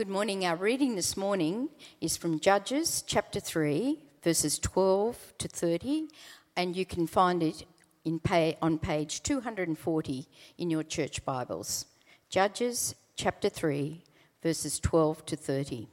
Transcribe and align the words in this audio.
Good 0.00 0.08
morning. 0.08 0.46
Our 0.46 0.56
reading 0.56 0.96
this 0.96 1.14
morning 1.14 1.68
is 2.00 2.16
from 2.16 2.40
Judges 2.40 3.04
chapter 3.06 3.38
3, 3.38 3.98
verses 4.22 4.58
12 4.58 5.34
to 5.36 5.46
30, 5.46 6.08
and 6.56 6.74
you 6.74 6.86
can 6.86 7.06
find 7.06 7.42
it 7.42 7.66
in 8.06 8.18
pay, 8.18 8.56
on 8.62 8.78
page 8.78 9.22
240 9.22 10.26
in 10.56 10.70
your 10.70 10.84
church 10.84 11.22
Bibles. 11.26 11.84
Judges 12.30 12.94
chapter 13.14 13.50
3, 13.50 14.02
verses 14.42 14.80
12 14.80 15.26
to 15.26 15.36
30. 15.36 15.86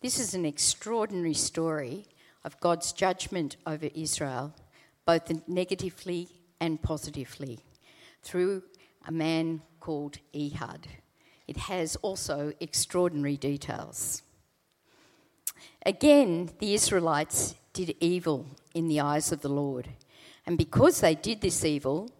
This 0.00 0.20
is 0.20 0.34
an 0.34 0.46
extraordinary 0.46 1.34
story 1.34 2.06
of 2.44 2.60
God's 2.60 2.92
judgment 2.92 3.56
over 3.66 3.88
Israel, 3.96 4.54
both 5.04 5.48
negatively 5.48 6.28
and 6.60 6.80
positively, 6.80 7.58
through 8.22 8.62
a 9.04 9.10
man 9.10 9.62
called 9.80 10.18
Ehud. 10.32 10.86
It 11.48 11.56
has 11.56 11.96
also 11.96 12.52
extraordinary 12.60 13.36
details. 13.36 14.22
Again, 15.84 16.50
the 16.58 16.74
Israelites 16.74 17.54
did 17.72 17.94
evil 18.00 18.46
in 18.74 18.88
the 18.88 19.00
eyes 19.00 19.30
of 19.30 19.42
the 19.42 19.48
Lord. 19.48 19.88
And 20.44 20.58
because 20.58 21.00
they 21.00 21.14
did 21.14 21.40
this 21.40 21.64
evil, 21.64 22.10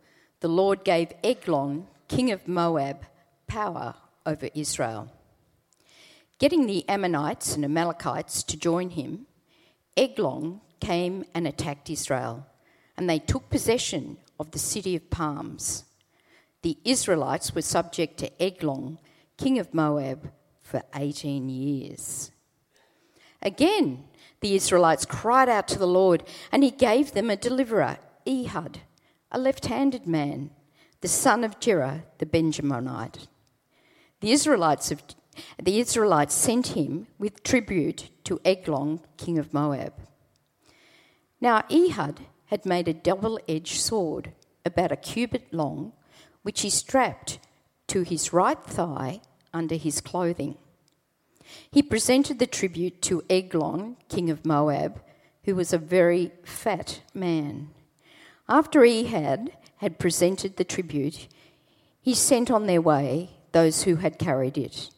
the 0.41 0.48
Lord 0.48 0.84
gave 0.84 1.12
Eglon, 1.24 1.87
king 2.09 2.30
of 2.30 2.46
Moab, 2.46 3.06
power 3.46 3.95
over 4.24 4.48
Israel. 4.54 5.10
Getting 6.38 6.66
the 6.66 6.88
Ammonites 6.88 7.54
and 7.54 7.65
Amalekites 7.65 8.43
to 8.45 8.56
join 8.56 8.90
him, 8.90 9.27
Eglon 9.96 10.60
came 10.80 11.24
and 11.34 11.46
attacked 11.46 11.88
Israel, 11.88 12.46
and 12.96 13.09
they 13.09 13.18
took 13.18 13.48
possession 13.48 14.18
of 14.38 14.51
the 14.51 14.59
city 14.59 14.95
of 14.95 15.10
palms. 15.10 15.84
The 16.62 16.77
Israelites 16.84 17.54
were 17.54 17.62
subject 17.62 18.18
to 18.18 18.43
Eglon 18.43 18.98
king 19.36 19.58
of 19.58 19.74
Moab, 19.74 20.30
for 20.66 20.82
18 20.95 21.48
years. 21.48 22.32
Again, 23.40 24.04
the 24.40 24.54
Israelites 24.56 25.06
cried 25.06 25.48
out 25.48 25.68
to 25.68 25.78
the 25.78 25.87
Lord, 25.87 26.24
and 26.51 26.65
he 26.65 26.70
gave 26.70 27.12
them 27.12 27.30
a 27.30 27.37
deliverer, 27.37 27.98
Ehud, 28.26 28.80
a 29.30 29.38
left 29.38 29.66
handed 29.66 30.06
man, 30.06 30.51
the 31.01 31.09
son 31.09 31.45
of 31.45 31.60
Gera 31.60 32.04
the 32.18 32.26
Benjaminite. 32.26 33.28
The 34.20 34.32
Israelites, 34.32 34.90
of, 34.90 35.02
the 35.62 35.78
Israelites 35.78 36.34
sent 36.34 36.68
him 36.68 37.06
with 37.18 37.43
tribute 37.45 38.09
to 38.24 38.40
Eglon, 38.45 39.00
king 39.16 39.38
of 39.38 39.54
Moab. 39.54 39.93
Now, 41.40 41.65
Ehud 41.71 42.21
had 42.46 42.66
made 42.66 42.88
a 42.88 42.95
double 42.95 43.38
edged 43.48 43.80
sword, 43.80 44.32
about 44.65 44.90
a 44.90 44.96
cubit 44.96 45.52
long, 45.52 45.93
which 46.43 46.62
he 46.62 46.71
strapped 46.71 47.38
to 47.88 48.02
his 48.02 48.32
right 48.32 48.62
thigh 48.65 49.20
under 49.52 49.76
his 49.76 50.01
clothing. 50.01 50.56
He 51.70 51.82
presented 51.82 52.38
the 52.38 52.46
tribute 52.46 53.01
to 53.02 53.23
Eglon, 53.30 53.96
king 54.09 54.30
of 54.30 54.45
Moab, 54.45 55.01
who 55.45 55.54
was 55.54 55.73
a 55.73 55.78
very 55.78 56.32
fat 56.45 57.01
man. 57.15 57.70
After 58.48 58.84
Ehud 58.84 59.52
had 59.78 59.98
presented 59.98 60.56
the 60.56 60.65
tribute, 60.65 61.28
he 62.01 62.15
sent 62.15 62.51
on 62.51 62.66
their 62.66 62.80
way 62.80 63.30
those 63.52 63.82
who 63.82 63.96
had 63.96 64.19
carried 64.19 64.59
it. 64.59 64.91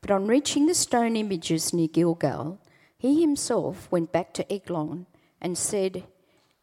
But 0.00 0.10
on 0.10 0.26
reaching 0.26 0.66
the 0.66 0.74
stone 0.74 1.16
images 1.16 1.72
near 1.72 1.88
Gilgal, 1.88 2.58
he 2.96 3.20
himself 3.20 3.90
went 3.90 4.12
back 4.12 4.34
to 4.34 4.52
Eglon 4.52 5.06
and 5.40 5.56
said, 5.56 6.04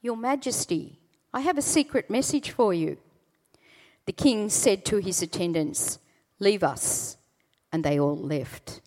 Your 0.02 0.18
Majesty, 0.18 1.00
I 1.34 1.42
have 1.42 1.58
a 1.58 1.62
secret 1.62 2.10
message 2.10 2.52
for 2.52 2.74
you. 2.74 2.98
The 4.08 4.14
king 4.14 4.50
said 4.50 4.86
to 4.86 4.98
his 4.98 5.22
attendants, 5.22 6.00
Leave 6.40 6.64
us. 6.64 7.18
And 7.72 7.84
they 7.84 8.00
all 8.00 8.18
left. 8.18 8.82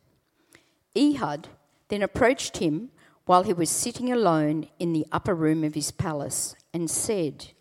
Ehud 0.96 1.48
then 1.88 2.02
approached 2.02 2.56
him 2.56 2.90
while 3.26 3.42
he 3.42 3.52
was 3.52 3.68
sitting 3.68 4.10
alone 4.10 4.68
in 4.78 4.92
the 4.92 5.06
upper 5.12 5.34
room 5.34 5.62
of 5.62 5.74
his 5.74 5.90
palace 5.90 6.56
and 6.72 6.90
said, 6.90 7.52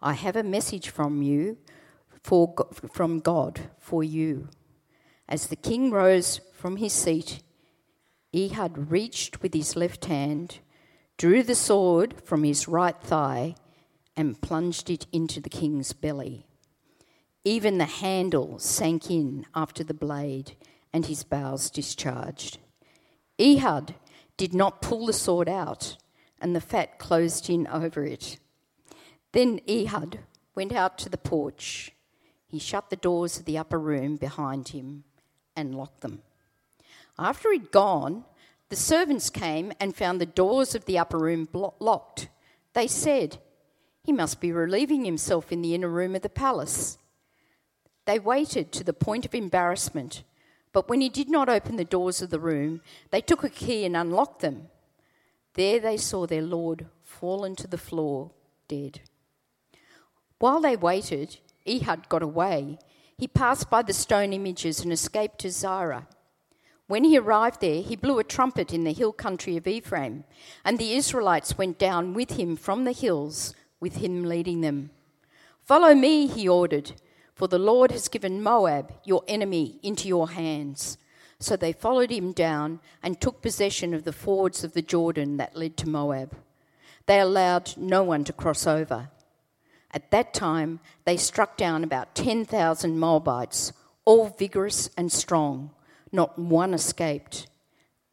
I 0.00 0.14
have 0.14 0.34
a 0.34 0.42
message 0.42 0.88
from 0.88 1.22
you, 1.22 1.58
for, 2.22 2.54
from 2.92 3.20
God 3.20 3.60
for 3.78 4.02
you. 4.02 4.48
As 5.28 5.48
the 5.48 5.56
king 5.56 5.90
rose 5.90 6.40
from 6.54 6.78
his 6.78 6.94
seat, 6.94 7.42
Ehud 8.34 8.90
reached 8.90 9.42
with 9.42 9.52
his 9.52 9.76
left 9.76 10.06
hand, 10.06 10.60
drew 11.18 11.42
the 11.42 11.54
sword 11.54 12.22
from 12.24 12.42
his 12.42 12.66
right 12.66 13.00
thigh, 13.00 13.54
and 14.16 14.40
plunged 14.40 14.88
it 14.88 15.06
into 15.12 15.40
the 15.40 15.50
king's 15.50 15.92
belly. 15.92 16.46
Even 17.44 17.78
the 17.78 17.84
handle 17.84 18.58
sank 18.58 19.10
in 19.10 19.46
after 19.54 19.82
the 19.82 19.94
blade, 19.94 20.56
and 20.92 21.06
his 21.06 21.24
bowels 21.24 21.70
discharged. 21.70 22.58
Ehud 23.40 23.94
did 24.36 24.54
not 24.54 24.82
pull 24.82 25.06
the 25.06 25.12
sword 25.12 25.48
out, 25.48 25.96
and 26.40 26.54
the 26.54 26.60
fat 26.60 26.98
closed 26.98 27.50
in 27.50 27.66
over 27.66 28.04
it. 28.04 28.38
Then 29.32 29.60
Ehud 29.68 30.20
went 30.54 30.72
out 30.72 30.98
to 30.98 31.08
the 31.08 31.18
porch. 31.18 31.92
He 32.46 32.58
shut 32.58 32.90
the 32.90 32.96
doors 32.96 33.38
of 33.38 33.44
the 33.46 33.58
upper 33.58 33.78
room 33.78 34.16
behind 34.16 34.68
him 34.68 35.04
and 35.56 35.74
locked 35.74 36.02
them. 36.02 36.22
After 37.18 37.52
he'd 37.52 37.70
gone, 37.70 38.24
the 38.68 38.76
servants 38.76 39.30
came 39.30 39.72
and 39.80 39.96
found 39.96 40.20
the 40.20 40.26
doors 40.26 40.74
of 40.74 40.84
the 40.84 40.98
upper 40.98 41.18
room 41.18 41.48
locked. 41.52 42.28
They 42.74 42.86
said, 42.86 43.38
He 44.02 44.12
must 44.12 44.40
be 44.40 44.52
relieving 44.52 45.04
himself 45.04 45.50
in 45.50 45.62
the 45.62 45.74
inner 45.74 45.88
room 45.88 46.14
of 46.14 46.22
the 46.22 46.28
palace. 46.28 46.98
They 48.04 48.18
waited 48.18 48.72
to 48.72 48.84
the 48.84 48.92
point 48.92 49.24
of 49.24 49.34
embarrassment, 49.34 50.24
but 50.72 50.88
when 50.88 51.00
he 51.00 51.08
did 51.08 51.28
not 51.28 51.48
open 51.48 51.76
the 51.76 51.84
doors 51.84 52.20
of 52.22 52.30
the 52.30 52.40
room, 52.40 52.80
they 53.10 53.20
took 53.20 53.44
a 53.44 53.50
key 53.50 53.84
and 53.84 53.96
unlocked 53.96 54.40
them. 54.40 54.68
There 55.54 55.78
they 55.78 55.96
saw 55.96 56.26
their 56.26 56.42
Lord 56.42 56.86
fallen 57.04 57.54
to 57.56 57.66
the 57.66 57.78
floor, 57.78 58.30
dead. 58.68 59.00
While 60.38 60.60
they 60.60 60.76
waited, 60.76 61.38
Ehud 61.66 62.08
got 62.08 62.22
away. 62.22 62.78
He 63.16 63.28
passed 63.28 63.70
by 63.70 63.82
the 63.82 63.92
stone 63.92 64.32
images 64.32 64.80
and 64.80 64.92
escaped 64.92 65.38
to 65.40 65.48
Zareah. 65.48 66.06
When 66.88 67.04
he 67.04 67.16
arrived 67.16 67.60
there, 67.60 67.80
he 67.82 67.94
blew 67.94 68.18
a 68.18 68.24
trumpet 68.24 68.72
in 68.72 68.84
the 68.84 68.92
hill 68.92 69.12
country 69.12 69.56
of 69.56 69.68
Ephraim, 69.68 70.24
and 70.64 70.78
the 70.78 70.94
Israelites 70.94 71.56
went 71.56 71.78
down 71.78 72.14
with 72.14 72.32
him 72.32 72.56
from 72.56 72.84
the 72.84 72.92
hills, 72.92 73.54
with 73.78 73.96
him 73.96 74.24
leading 74.24 74.62
them. 74.62 74.90
Follow 75.62 75.94
me, 75.94 76.26
he 76.26 76.48
ordered. 76.48 76.92
For 77.34 77.48
the 77.48 77.58
Lord 77.58 77.90
has 77.90 78.08
given 78.08 78.42
Moab, 78.42 78.92
your 79.04 79.24
enemy, 79.26 79.78
into 79.82 80.08
your 80.08 80.30
hands. 80.30 80.98
So 81.38 81.56
they 81.56 81.72
followed 81.72 82.10
him 82.10 82.32
down 82.32 82.80
and 83.02 83.20
took 83.20 83.42
possession 83.42 83.94
of 83.94 84.04
the 84.04 84.12
fords 84.12 84.62
of 84.62 84.74
the 84.74 84.82
Jordan 84.82 85.38
that 85.38 85.56
led 85.56 85.76
to 85.78 85.88
Moab. 85.88 86.36
They 87.06 87.18
allowed 87.18 87.76
no 87.76 88.04
one 88.04 88.24
to 88.24 88.32
cross 88.32 88.66
over. 88.66 89.10
At 89.90 90.10
that 90.10 90.32
time, 90.32 90.80
they 91.04 91.16
struck 91.16 91.56
down 91.56 91.84
about 91.84 92.14
10,000 92.14 92.98
Moabites, 92.98 93.72
all 94.04 94.28
vigorous 94.28 94.88
and 94.96 95.10
strong. 95.10 95.70
Not 96.12 96.38
one 96.38 96.74
escaped. 96.74 97.48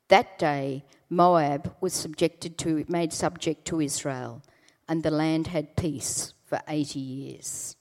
That 0.08 0.40
day, 0.40 0.84
Moab 1.10 1.76
was 1.82 1.94
subjected 1.94 2.58
to, 2.60 2.86
made 2.88 3.14
subject 3.14 3.66
to 3.66 3.82
Israel, 3.82 4.42
and 4.88 5.04
the 5.04 5.12
land 5.12 5.48
had 5.48 5.76
peace 5.76 6.34
for 6.46 6.60
80 6.68 7.00
years. 7.00 7.76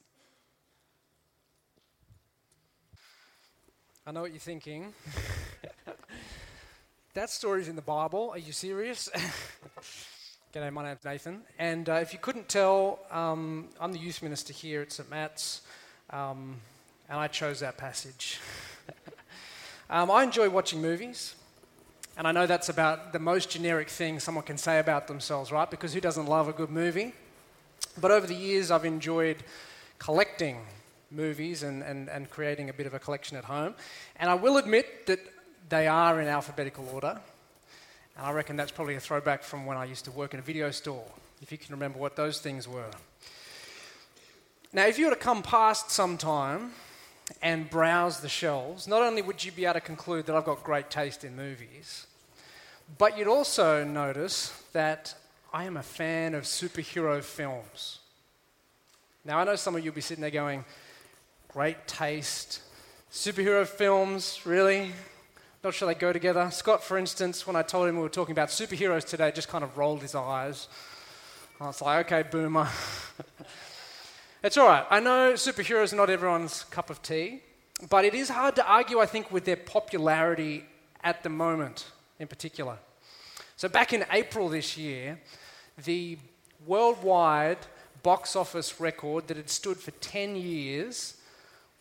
I 4.08 4.10
know 4.10 4.22
what 4.22 4.30
you're 4.30 4.40
thinking. 4.40 4.94
that 7.12 7.28
story's 7.28 7.68
in 7.68 7.76
the 7.76 7.82
Bible. 7.82 8.30
Are 8.32 8.38
you 8.38 8.52
serious? 8.52 9.10
G'day, 10.54 10.72
my 10.72 10.82
name's 10.82 11.04
Nathan. 11.04 11.42
And 11.58 11.86
uh, 11.90 11.96
if 11.96 12.14
you 12.14 12.18
couldn't 12.18 12.48
tell, 12.48 13.00
um, 13.10 13.68
I'm 13.78 13.92
the 13.92 13.98
youth 13.98 14.22
minister 14.22 14.54
here 14.54 14.80
at 14.80 14.92
St. 14.92 15.10
Matt's, 15.10 15.60
um, 16.08 16.56
and 17.10 17.20
I 17.20 17.28
chose 17.28 17.60
that 17.60 17.76
passage. 17.76 18.40
um, 19.90 20.10
I 20.10 20.22
enjoy 20.22 20.48
watching 20.48 20.80
movies, 20.80 21.34
and 22.16 22.26
I 22.26 22.32
know 22.32 22.46
that's 22.46 22.70
about 22.70 23.12
the 23.12 23.18
most 23.18 23.50
generic 23.50 23.90
thing 23.90 24.20
someone 24.20 24.44
can 24.44 24.56
say 24.56 24.78
about 24.78 25.06
themselves, 25.06 25.52
right? 25.52 25.70
Because 25.70 25.92
who 25.92 26.00
doesn't 26.00 26.24
love 26.24 26.48
a 26.48 26.54
good 26.54 26.70
movie? 26.70 27.12
But 28.00 28.10
over 28.10 28.26
the 28.26 28.34
years, 28.34 28.70
I've 28.70 28.86
enjoyed 28.86 29.44
collecting 29.98 30.62
movies 31.10 31.62
and, 31.62 31.82
and, 31.82 32.08
and 32.08 32.30
creating 32.30 32.70
a 32.70 32.72
bit 32.72 32.86
of 32.86 32.94
a 32.94 32.98
collection 32.98 33.36
at 33.36 33.44
home. 33.44 33.74
And 34.16 34.30
I 34.30 34.34
will 34.34 34.56
admit 34.56 35.06
that 35.06 35.20
they 35.68 35.86
are 35.86 36.20
in 36.20 36.28
alphabetical 36.28 36.88
order. 36.92 37.18
And 38.16 38.26
I 38.26 38.32
reckon 38.32 38.56
that's 38.56 38.72
probably 38.72 38.96
a 38.96 39.00
throwback 39.00 39.42
from 39.42 39.66
when 39.66 39.76
I 39.76 39.84
used 39.84 40.04
to 40.06 40.10
work 40.10 40.34
in 40.34 40.40
a 40.40 40.42
video 40.42 40.70
store, 40.70 41.04
if 41.40 41.52
you 41.52 41.58
can 41.58 41.74
remember 41.74 41.98
what 41.98 42.16
those 42.16 42.40
things 42.40 42.66
were. 42.66 42.90
Now, 44.72 44.86
if 44.86 44.98
you 44.98 45.06
were 45.06 45.14
to 45.14 45.16
come 45.16 45.42
past 45.42 45.90
sometime 45.90 46.72
and 47.40 47.70
browse 47.70 48.20
the 48.20 48.28
shelves, 48.28 48.86
not 48.86 49.02
only 49.02 49.22
would 49.22 49.44
you 49.44 49.52
be 49.52 49.64
able 49.64 49.74
to 49.74 49.80
conclude 49.80 50.26
that 50.26 50.36
I've 50.36 50.44
got 50.44 50.62
great 50.62 50.90
taste 50.90 51.24
in 51.24 51.36
movies, 51.36 52.06
but 52.98 53.16
you'd 53.16 53.28
also 53.28 53.84
notice 53.84 54.50
that 54.72 55.14
I 55.52 55.64
am 55.64 55.76
a 55.76 55.82
fan 55.82 56.34
of 56.34 56.44
superhero 56.44 57.22
films. 57.22 58.00
Now, 59.24 59.38
I 59.38 59.44
know 59.44 59.56
some 59.56 59.74
of 59.74 59.84
you 59.84 59.90
will 59.90 59.96
be 59.96 60.00
sitting 60.00 60.22
there 60.22 60.30
going, 60.30 60.64
great 61.58 61.88
taste. 61.88 62.60
Superhero 63.10 63.66
films, 63.66 64.42
really? 64.44 64.92
Not 65.64 65.74
sure 65.74 65.88
they 65.88 65.98
go 65.98 66.12
together. 66.12 66.48
Scott, 66.52 66.84
for 66.84 66.96
instance, 66.96 67.48
when 67.48 67.56
I 67.56 67.62
told 67.62 67.88
him 67.88 67.96
we 67.96 68.02
were 68.02 68.08
talking 68.08 68.30
about 68.30 68.50
superheroes 68.50 69.04
today, 69.04 69.32
just 69.32 69.48
kind 69.48 69.64
of 69.64 69.76
rolled 69.76 70.00
his 70.02 70.14
eyes. 70.14 70.68
I 71.60 71.66
was 71.66 71.82
like, 71.82 72.06
okay, 72.06 72.22
boomer. 72.30 72.68
it's 74.44 74.56
all 74.56 74.68
right. 74.68 74.86
I 74.88 75.00
know 75.00 75.32
superheroes 75.32 75.92
are 75.92 75.96
not 75.96 76.10
everyone's 76.10 76.62
cup 76.62 76.90
of 76.90 77.02
tea, 77.02 77.42
but 77.90 78.04
it 78.04 78.14
is 78.14 78.28
hard 78.28 78.54
to 78.54 78.64
argue, 78.64 79.00
I 79.00 79.06
think, 79.06 79.32
with 79.32 79.44
their 79.44 79.56
popularity 79.56 80.64
at 81.02 81.24
the 81.24 81.28
moment 81.28 81.90
in 82.20 82.28
particular. 82.28 82.78
So, 83.56 83.68
back 83.68 83.92
in 83.92 84.04
April 84.12 84.48
this 84.48 84.78
year, 84.78 85.18
the 85.84 86.18
worldwide 86.68 87.66
box 88.04 88.36
office 88.36 88.78
record 88.78 89.26
that 89.26 89.36
had 89.36 89.50
stood 89.50 89.78
for 89.78 89.90
10 89.90 90.36
years 90.36 91.16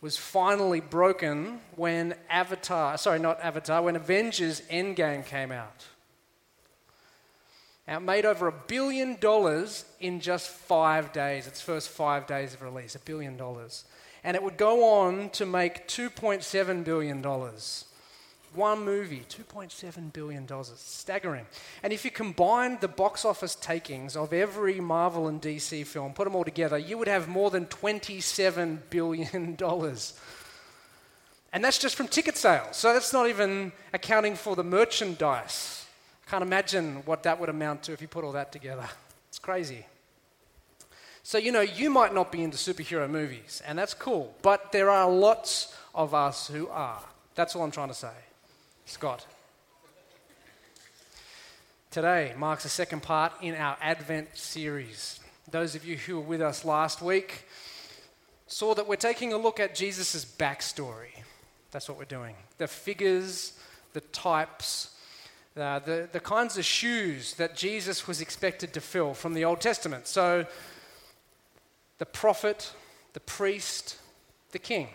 was 0.00 0.16
finally 0.16 0.80
broken 0.80 1.60
when 1.74 2.14
Avatar, 2.30 2.96
sorry, 2.98 3.18
not 3.18 3.40
Avatar, 3.40 3.82
when 3.82 3.96
Avengers 3.96 4.62
Endgame 4.70 5.26
came 5.26 5.50
out. 5.50 5.86
Now, 7.86 7.96
it 7.96 8.00
made 8.00 8.26
over 8.26 8.46
a 8.46 8.52
billion 8.52 9.16
dollars 9.16 9.84
in 9.98 10.20
just 10.20 10.50
five 10.50 11.12
days, 11.12 11.46
its 11.46 11.60
first 11.60 11.88
five 11.88 12.26
days 12.26 12.54
of 12.54 12.62
release, 12.62 12.94
a 12.94 12.98
billion 13.00 13.36
dollars. 13.36 13.84
And 14.22 14.36
it 14.36 14.42
would 14.42 14.56
go 14.56 14.84
on 14.84 15.30
to 15.30 15.46
make 15.46 15.88
$2.7 15.88 16.84
billion 16.84 17.22
one 18.58 18.84
movie, 18.84 19.22
$2.7 19.30 20.12
billion. 20.12 20.44
It's 20.44 20.72
staggering. 20.76 21.46
And 21.82 21.92
if 21.92 22.04
you 22.04 22.10
combine 22.10 22.76
the 22.80 22.88
box 22.88 23.24
office 23.24 23.54
takings 23.54 24.16
of 24.16 24.34
every 24.34 24.80
Marvel 24.80 25.28
and 25.28 25.40
DC 25.40 25.86
film, 25.86 26.12
put 26.12 26.24
them 26.24 26.34
all 26.34 26.44
together, 26.44 26.76
you 26.76 26.98
would 26.98 27.08
have 27.08 27.28
more 27.28 27.50
than 27.50 27.64
$27 27.66 28.78
billion. 28.90 29.56
And 31.52 31.64
that's 31.64 31.78
just 31.78 31.94
from 31.96 32.08
ticket 32.08 32.36
sales. 32.36 32.76
So 32.76 32.92
that's 32.92 33.12
not 33.12 33.28
even 33.28 33.72
accounting 33.94 34.34
for 34.34 34.54
the 34.54 34.64
merchandise. 34.64 35.86
I 36.26 36.30
can't 36.30 36.42
imagine 36.42 37.02
what 37.06 37.22
that 37.22 37.40
would 37.40 37.48
amount 37.48 37.84
to 37.84 37.92
if 37.92 38.02
you 38.02 38.08
put 38.08 38.24
all 38.24 38.32
that 38.32 38.52
together. 38.52 38.86
It's 39.28 39.38
crazy. 39.38 39.86
So, 41.22 41.38
you 41.38 41.52
know, 41.52 41.60
you 41.60 41.90
might 41.90 42.12
not 42.12 42.32
be 42.32 42.42
into 42.42 42.56
superhero 42.56 43.08
movies, 43.08 43.62
and 43.66 43.78
that's 43.78 43.94
cool, 43.94 44.34
but 44.42 44.72
there 44.72 44.90
are 44.90 45.10
lots 45.10 45.74
of 45.94 46.14
us 46.14 46.48
who 46.48 46.68
are. 46.68 47.02
That's 47.34 47.54
all 47.54 47.62
I'm 47.62 47.70
trying 47.70 47.88
to 47.88 47.94
say. 47.94 48.12
Scott. 48.88 49.26
Today 51.90 52.32
marks 52.38 52.62
the 52.62 52.70
second 52.70 53.02
part 53.02 53.34
in 53.42 53.54
our 53.54 53.76
Advent 53.82 54.34
series. 54.34 55.20
Those 55.50 55.74
of 55.74 55.84
you 55.84 55.96
who 55.96 56.16
were 56.16 56.26
with 56.26 56.40
us 56.40 56.64
last 56.64 57.02
week 57.02 57.46
saw 58.46 58.74
that 58.74 58.88
we're 58.88 58.96
taking 58.96 59.34
a 59.34 59.36
look 59.36 59.60
at 59.60 59.74
Jesus' 59.74 60.24
backstory. 60.24 61.10
That's 61.70 61.86
what 61.86 61.98
we're 61.98 62.06
doing. 62.06 62.34
The 62.56 62.66
figures, 62.66 63.52
the 63.92 64.00
types, 64.00 64.94
uh, 65.54 65.80
the, 65.80 66.08
the 66.10 66.20
kinds 66.20 66.56
of 66.56 66.64
shoes 66.64 67.34
that 67.34 67.54
Jesus 67.54 68.08
was 68.08 68.22
expected 68.22 68.72
to 68.72 68.80
fill 68.80 69.12
from 69.12 69.34
the 69.34 69.44
Old 69.44 69.60
Testament. 69.60 70.06
So, 70.06 70.46
the 71.98 72.06
prophet, 72.06 72.72
the 73.12 73.20
priest, 73.20 73.98
the 74.52 74.58
king. 74.58 74.88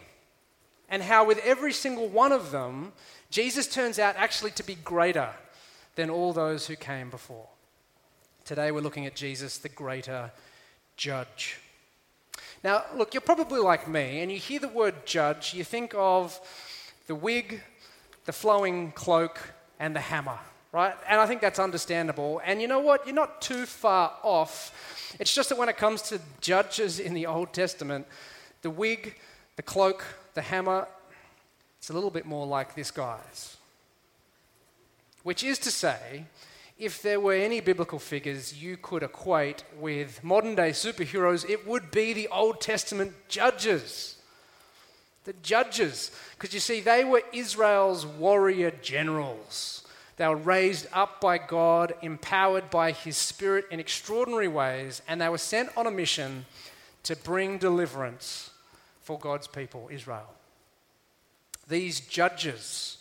And 0.90 1.04
how, 1.04 1.26
with 1.26 1.40
every 1.44 1.74
single 1.74 2.08
one 2.08 2.32
of 2.32 2.52
them, 2.52 2.94
Jesus 3.34 3.66
turns 3.66 3.98
out 3.98 4.14
actually 4.16 4.52
to 4.52 4.64
be 4.64 4.76
greater 4.76 5.28
than 5.96 6.12
all 6.12 6.34
those 6.34 6.68
who 6.68 6.76
came 6.76 7.10
before. 7.10 7.48
Today 8.46 8.70
we're 8.70 8.82
looking 8.82 9.08
at 9.08 9.16
Jesus, 9.16 9.58
the 9.58 9.70
greater 9.70 10.32
judge. 10.98 11.58
Now, 12.64 12.84
look, 12.96 13.16
you're 13.16 13.22
probably 13.22 13.60
like 13.60 13.88
me, 13.88 14.22
and 14.22 14.32
you 14.32 14.38
hear 14.38 14.60
the 14.60 14.68
word 14.68 15.08
judge, 15.08 15.56
you 15.56 15.64
think 15.64 15.96
of 15.98 16.40
the 17.08 17.16
wig, 17.16 17.64
the 18.26 18.32
flowing 18.32 18.92
cloak, 18.92 19.40
and 19.80 19.96
the 19.96 20.00
hammer, 20.00 20.38
right? 20.72 20.94
And 21.10 21.20
I 21.20 21.26
think 21.26 21.42
that's 21.42 21.58
understandable. 21.58 22.40
And 22.46 22.62
you 22.62 22.68
know 22.68 22.82
what? 22.82 23.08
You're 23.08 23.16
not 23.16 23.42
too 23.42 23.66
far 23.66 24.14
off. 24.22 25.16
It's 25.20 25.34
just 25.34 25.50
that 25.50 25.58
when 25.58 25.70
it 25.70 25.78
comes 25.78 26.04
to 26.04 26.22
judges 26.40 27.00
in 27.00 27.16
the 27.16 27.26
Old 27.26 27.52
Testament, 27.52 28.06
the 28.62 28.70
wig, 28.70 29.16
the 29.56 29.64
cloak, 29.64 30.06
the 30.36 30.44
hammer, 30.44 30.88
it's 31.84 31.90
a 31.90 31.94
little 31.94 32.10
bit 32.10 32.26
more 32.26 32.48
like 32.48 32.76
this 32.76 32.92
guy's. 32.92 33.58
Which 35.24 35.44
is 35.44 35.60
to 35.60 35.70
say, 35.70 36.24
if 36.80 37.02
there 37.02 37.20
were 37.20 37.34
any 37.34 37.60
biblical 37.60 38.00
figures 38.00 38.56
you 38.64 38.78
could 38.78 39.04
equate 39.04 39.66
with 39.78 40.24
modern 40.24 40.56
day 40.56 40.70
superheroes, 40.70 41.44
it 41.50 41.68
would 41.68 41.92
be 41.92 42.14
the 42.14 42.30
Old 42.30 42.62
Testament 42.62 43.12
judges. 43.28 44.16
The 45.26 45.34
judges. 45.44 46.12
Because 46.32 46.54
you 46.54 46.62
see, 46.62 46.80
they 46.80 47.04
were 47.04 47.22
Israel's 47.34 48.06
warrior 48.06 48.72
generals. 48.82 49.86
They 50.16 50.30
were 50.30 50.38
raised 50.38 50.88
up 50.94 51.20
by 51.20 51.38
God, 51.38 51.96
empowered 52.02 52.70
by 52.70 52.94
His 52.94 53.18
Spirit 53.18 53.66
in 53.70 53.82
extraordinary 53.82 54.48
ways, 54.48 55.02
and 55.06 55.20
they 55.20 55.28
were 55.28 55.38
sent 55.38 55.70
on 55.76 55.86
a 55.86 55.92
mission 55.92 56.46
to 57.04 57.18
bring 57.18 57.58
deliverance 57.58 58.52
for 59.02 59.20
God's 59.20 59.48
people, 59.48 59.90
Israel 59.92 60.34
these 61.68 62.02
judges 62.02 62.98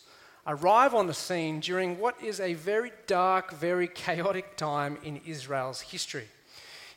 arrive 0.47 0.95
on 0.95 1.07
the 1.07 1.15
scene 1.15 1.61
during 1.61 1.99
what 1.99 2.23
is 2.23 2.41
a 2.41 2.55
very 2.55 2.93
dark, 3.07 3.53
very 3.53 3.89
chaotic 3.89 4.57
time 4.57 4.99
in 5.05 5.21
Israel's 5.27 5.81
history. 5.81 6.29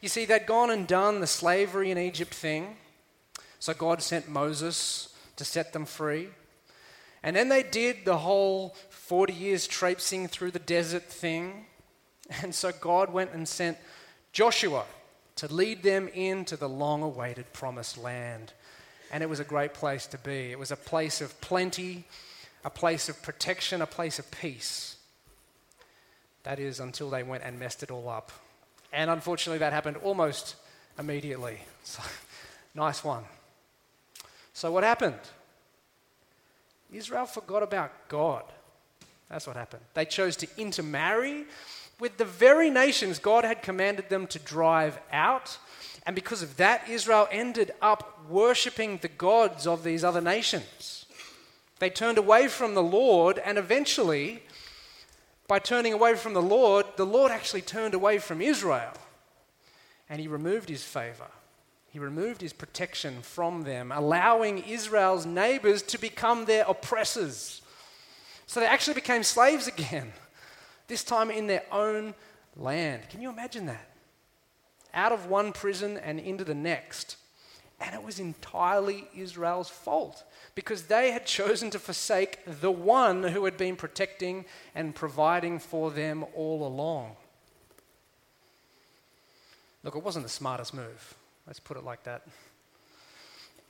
You 0.02 0.10
see, 0.10 0.26
they'd 0.26 0.46
gone 0.46 0.72
and 0.72 0.88
done 0.88 1.20
the 1.20 1.28
slavery 1.28 1.92
in 1.92 1.98
Egypt 1.98 2.34
thing, 2.34 2.78
so 3.60 3.74
God 3.74 4.02
sent 4.02 4.30
Moses 4.30 5.16
to 5.38 5.46
set 5.46 5.74
them 5.74 5.86
free. 5.86 6.30
And 7.24 7.36
then 7.36 7.50
they 7.50 7.64
did 7.64 8.06
the 8.06 8.20
whole 8.20 8.76
40 8.90 9.34
years 9.34 9.66
traipsing 9.68 10.28
through 10.28 10.52
the 10.52 10.60
desert 10.60 11.04
thing. 11.04 11.66
And 12.42 12.54
so 12.54 12.72
God 12.72 13.12
went 13.12 13.34
and 13.34 13.48
sent 13.48 13.78
Joshua 14.32 14.86
to 15.38 15.54
lead 15.54 15.84
them 15.84 16.08
into 16.10 16.56
the 16.56 16.70
long 16.70 17.02
awaited 17.02 17.52
promised 17.54 17.98
land 17.98 18.54
and 19.16 19.24
it 19.24 19.30
was 19.30 19.40
a 19.40 19.46
great 19.46 19.74
place 19.74 20.08
to 20.08 20.18
be. 20.18 20.52
It 20.52 20.60
was 20.60 20.72
a 20.72 20.76
place 20.76 21.22
of 21.22 21.40
plenty, 21.40 22.04
a 22.66 22.70
place 22.70 23.08
of 23.08 23.24
protection, 23.24 23.82
a 23.82 23.86
place 23.86 24.20
of 24.20 24.30
peace. 24.30 24.98
That 26.44 26.60
is, 26.60 26.82
until 26.82 27.10
they 27.10 27.24
went 27.24 27.44
and 27.46 27.58
messed 27.58 27.82
it 27.82 27.92
all 27.92 28.10
up. 28.10 28.34
And 28.92 29.10
unfortunately, 29.10 29.60
that 29.60 29.72
happened 29.72 29.96
almost 30.04 30.58
immediately. 31.00 31.60
So, 31.86 32.04
nice 32.74 33.06
one. 33.06 33.24
So, 34.52 34.70
what 34.74 34.84
happened? 34.84 35.22
Israel 36.92 37.26
forgot 37.26 37.64
about 37.64 38.10
God. 38.10 38.44
That's 39.30 39.48
what 39.48 39.56
happened. 39.56 39.84
They 39.94 40.04
chose 40.04 40.36
to 40.38 40.48
intermarry 40.58 41.46
with 42.02 42.18
the 42.18 42.26
very 42.26 42.70
nations 42.70 43.20
God 43.20 43.46
had 43.46 43.62
commanded 43.62 44.10
them 44.10 44.28
to 44.28 44.40
drive 44.40 45.00
out 45.14 45.58
and 46.06 46.16
because 46.16 46.42
of 46.44 46.58
that, 46.58 46.88
Israel 46.88 47.28
ended 47.32 47.74
up 47.82 48.26
worshipping 48.30 48.98
the 48.98 49.08
gods 49.08 49.66
of 49.66 49.84
these 49.84 50.04
other 50.04 50.22
nations. 50.22 51.06
They 51.80 51.90
turned 51.90 52.18
away 52.18 52.48
from 52.48 52.76
the 52.76 52.84
Lord, 52.84 53.40
and 53.40 53.58
eventually, 53.58 54.44
by 55.48 55.60
turning 55.60 55.94
away 55.94 56.16
from 56.16 56.34
the 56.34 56.42
Lord, 56.42 56.86
the 56.96 57.06
Lord 57.06 57.32
actually 57.32 57.62
turned 57.62 57.94
away 57.94 58.20
from 58.20 58.42
Israel. 58.42 58.94
And 60.10 60.22
he 60.22 60.28
removed 60.28 60.70
his 60.70 60.84
favor. 60.84 61.28
He 61.90 62.00
removed 62.00 62.42
his 62.42 62.54
protection 62.54 63.22
from 63.22 63.64
them, 63.64 63.92
allowing 63.92 64.60
Israel's 64.60 65.26
neighbors 65.26 65.82
to 65.84 65.98
become 65.98 66.46
their 66.46 66.66
oppressors. 66.68 67.62
So 68.46 68.60
they 68.60 68.68
actually 68.68 68.94
became 68.94 69.24
slaves 69.24 69.68
again, 69.68 70.14
this 70.88 71.04
time 71.04 71.32
in 71.32 71.48
their 71.48 71.64
own 71.72 72.14
land. 72.56 73.10
Can 73.10 73.22
you 73.22 73.30
imagine 73.30 73.66
that? 73.66 73.95
Out 74.96 75.12
of 75.12 75.28
one 75.28 75.52
prison 75.52 75.98
and 75.98 76.20
into 76.20 76.44
the 76.44 76.56
next. 76.56 77.18
And 77.80 77.94
it 77.94 78.04
was 78.04 78.20
entirely 78.20 79.08
Israel's 79.16 79.70
fault 79.70 80.24
because 80.56 80.84
they 80.84 81.12
had 81.12 81.26
chosen 81.28 81.70
to 81.72 81.80
forsake 81.80 82.40
the 82.46 82.72
one 82.72 83.24
who 83.24 83.46
had 83.46 83.58
been 83.58 83.76
protecting 83.76 84.46
and 84.74 84.96
providing 84.96 85.60
for 85.60 85.92
them 85.92 86.26
all 86.34 86.66
along. 86.66 87.18
Look, 89.84 89.96
it 89.96 90.04
wasn't 90.04 90.26
the 90.26 90.30
smartest 90.30 90.74
move. 90.74 91.16
Let's 91.46 91.60
put 91.60 91.78
it 91.78 91.84
like 91.84 92.04
that. 92.04 92.24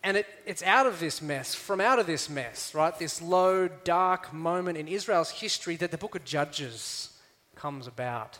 And 0.01 0.17
it, 0.17 0.27
it's 0.46 0.62
out 0.62 0.86
of 0.86 1.00
this 1.00 1.22
mess, 1.22 1.55
from 1.55 1.82
out 1.82 1.98
of 1.98 2.05
this 2.05 2.29
mess, 2.29 2.75
right, 2.75 2.98
this 2.98 3.22
low, 3.24 3.67
dark 3.67 4.32
moment 4.32 4.77
in 4.77 4.88
Israel's 4.88 5.32
history 5.32 5.75
that 5.77 5.89
the 5.89 5.98
book 5.98 6.15
of 6.15 6.24
Judges 6.24 7.10
comes 7.55 7.88
about. 7.88 8.38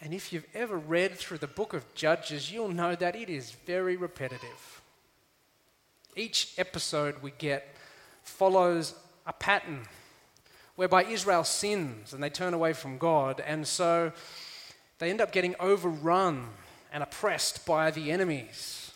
And 0.00 0.12
if 0.12 0.32
you've 0.32 0.46
ever 0.54 0.76
read 0.76 1.14
through 1.14 1.38
the 1.38 1.46
book 1.46 1.72
of 1.72 1.94
Judges, 1.94 2.52
you'll 2.52 2.68
know 2.68 2.94
that 2.94 3.16
it 3.16 3.28
is 3.30 3.52
very 3.66 3.96
repetitive. 3.96 4.82
Each 6.14 6.52
episode 6.58 7.22
we 7.22 7.32
get 7.38 7.74
follows 8.22 8.94
a 9.26 9.32
pattern 9.32 9.86
whereby 10.76 11.04
Israel 11.04 11.44
sins 11.44 12.12
and 12.12 12.22
they 12.22 12.30
turn 12.30 12.54
away 12.54 12.72
from 12.72 12.98
God, 12.98 13.42
and 13.44 13.66
so 13.66 14.12
they 14.98 15.10
end 15.10 15.20
up 15.20 15.32
getting 15.32 15.54
overrun 15.58 16.48
and 16.92 17.02
oppressed 17.02 17.66
by 17.66 17.90
the 17.90 18.10
enemies. 18.10 18.92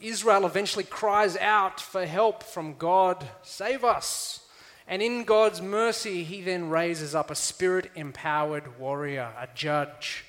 Israel 0.00 0.46
eventually 0.46 0.84
cries 0.84 1.36
out 1.36 1.80
for 1.80 2.06
help 2.06 2.42
from 2.42 2.74
God, 2.76 3.28
save 3.42 3.84
us. 3.84 4.46
And 4.90 5.00
in 5.00 5.22
God's 5.22 5.62
mercy, 5.62 6.24
he 6.24 6.42
then 6.42 6.68
raises 6.68 7.14
up 7.14 7.30
a 7.30 7.36
spirit 7.36 7.92
empowered 7.94 8.76
warrior, 8.76 9.30
a 9.38 9.46
judge, 9.54 10.24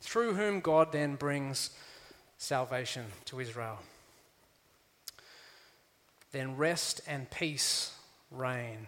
through 0.00 0.32
whom 0.32 0.60
God 0.60 0.92
then 0.92 1.16
brings 1.16 1.68
salvation 2.38 3.04
to 3.26 3.40
Israel. 3.40 3.80
Then 6.32 6.56
rest 6.56 7.02
and 7.06 7.30
peace 7.30 7.94
reign 8.30 8.86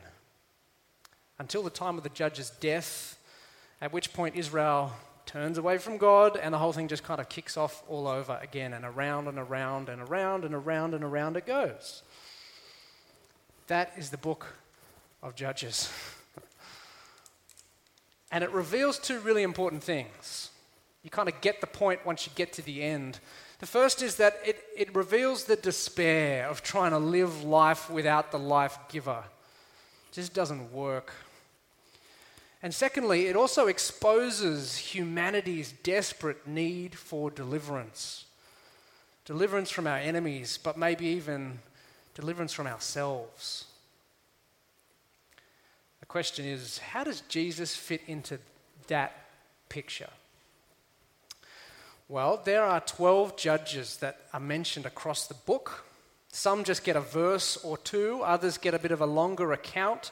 until 1.39 1.63
the 1.63 1.69
time 1.69 1.99
of 1.99 2.03
the 2.03 2.09
judge's 2.09 2.49
death, 2.49 3.19
at 3.83 3.93
which 3.93 4.15
point 4.15 4.37
Israel 4.37 4.93
turns 5.27 5.59
away 5.59 5.77
from 5.77 5.99
God 5.99 6.39
and 6.39 6.55
the 6.55 6.59
whole 6.59 6.73
thing 6.73 6.89
just 6.89 7.05
kind 7.05 7.21
of 7.21 7.29
kicks 7.29 7.59
off 7.59 7.83
all 7.89 8.09
over 8.09 8.39
again 8.43 8.73
and 8.73 8.87
around 8.87 9.29
and 9.29 9.39
around 9.39 9.91
and 9.91 10.01
around 10.01 10.47
and 10.47 10.55
around 10.55 10.95
and 10.95 11.05
around 11.05 11.37
it 11.37 11.45
goes. 11.45 12.03
That 13.67 13.93
is 13.97 14.11
the 14.11 14.17
book 14.17 14.47
of 15.23 15.35
Judges. 15.35 15.91
and 18.31 18.45
it 18.45 18.51
reveals 18.53 18.99
two 18.99 19.19
really 19.21 19.43
important 19.43 19.83
things. 19.83 20.51
You 21.03 21.11
kind 21.11 21.29
of 21.29 21.41
get 21.41 21.61
the 21.61 21.67
point 21.67 22.07
once 22.07 22.27
you 22.27 22.33
get 22.37 22.53
to 22.55 22.63
the 22.63 22.83
end. 22.83 23.19
The 23.59 23.67
first 23.67 24.03
is 24.03 24.17
that 24.17 24.39
it, 24.45 24.63
it 24.77 24.95
reveals 24.95 25.45
the 25.45 25.57
despair 25.57 26.47
of 26.49 26.63
trying 26.63 26.93
to 26.93 26.99
live 26.99 27.43
life 27.43 27.91
without 27.91 28.31
the 28.31 28.39
life 28.39 28.79
giver. 28.89 29.25
It 30.11 30.15
just 30.15 30.33
doesn't 30.33 30.73
work. 30.73 31.13
And 32.63 32.73
secondly, 32.73 33.27
it 33.27 33.37
also 33.37 33.67
exposes 33.67 34.77
humanity's 34.77 35.73
desperate 35.73 36.47
need 36.47 36.95
for 36.95 37.31
deliverance 37.31 38.25
deliverance 39.25 39.73
from 39.73 39.89
our 39.89 39.99
enemies, 39.99 40.57
but 40.63 40.79
maybe 40.79 41.05
even 41.07 41.59
deliverance 42.17 42.55
from 42.55 42.67
ourselves. 42.67 43.67
The 46.01 46.07
question 46.07 46.47
is 46.47 46.79
how 46.79 47.05
does 47.05 47.21
Jesus 47.23 47.77
fit 47.77 48.01
into 48.07 48.39
that 48.89 49.13
picture? 49.69 50.09
Well, 52.09 52.41
there 52.43 52.65
are 52.65 52.81
12 52.81 53.37
judges 53.37 53.99
that 53.99 54.21
are 54.33 54.41
mentioned 54.41 54.87
across 54.87 55.27
the 55.27 55.35
book. 55.35 55.85
Some 56.33 56.65
just 56.65 56.85
get 56.85 56.97
a 56.97 57.01
verse 57.01 57.57
or 57.59 57.77
two, 57.77 58.23
others 58.23 58.57
get 58.57 58.75
a 58.75 58.79
bit 58.79 58.93
of 58.93 59.01
a 59.01 59.07
longer 59.07 59.53
account. 59.53 60.11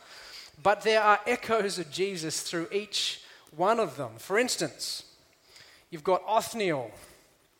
But 0.63 0.83
there 0.83 1.01
are 1.01 1.21
echoes 1.27 1.79
of 1.79 1.91
Jesus 1.91 2.43
through 2.43 2.69
each 2.71 3.23
one 3.57 3.81
of 3.81 3.97
them. 3.97 4.11
For 4.19 4.39
instance, 4.39 5.05
you've 5.91 6.05
got 6.05 6.23
Othniel, 6.27 6.91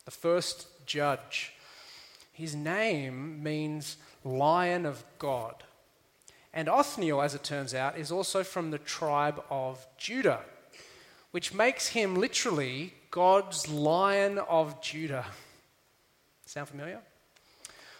the 0.03 0.11
first 0.11 0.67
judge. 0.85 1.53
His 2.31 2.53
name 2.53 3.41
means 3.41 3.97
Lion 4.25 4.85
of 4.85 5.05
God. 5.19 5.63
And 6.53 6.67
Othniel, 6.67 7.21
as 7.21 7.35
it 7.35 7.43
turns 7.43 7.73
out, 7.73 7.97
is 7.97 8.11
also 8.11 8.43
from 8.43 8.71
the 8.71 8.77
tribe 8.77 9.43
of 9.49 9.85
Judah, 9.97 10.41
which 11.31 11.53
makes 11.53 11.87
him 11.89 12.15
literally 12.15 12.93
God's 13.11 13.69
Lion 13.69 14.39
of 14.39 14.81
Judah. 14.81 15.25
Sound 16.45 16.69
familiar? 16.69 16.99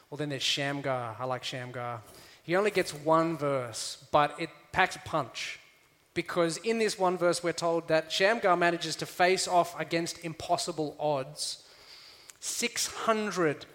Well, 0.09 0.17
then 0.17 0.29
there's 0.29 0.43
Shamgar. 0.43 1.15
I 1.19 1.25
like 1.25 1.43
Shamgar. 1.43 2.01
He 2.43 2.55
only 2.55 2.71
gets 2.71 2.93
one 2.93 3.37
verse, 3.37 4.05
but 4.11 4.35
it 4.39 4.49
packs 4.71 4.95
a 4.95 4.99
punch. 4.99 5.59
Because 6.13 6.57
in 6.57 6.79
this 6.79 6.97
one 6.97 7.17
verse, 7.17 7.43
we're 7.43 7.51
told 7.51 7.89
that 7.89 8.11
Shamgar 8.11 8.55
manages 8.55 8.95
to 8.97 9.05
face 9.05 9.47
off 9.47 9.77
against 9.79 10.23
impossible 10.23 10.95
odds 10.99 11.63
600 12.39 13.65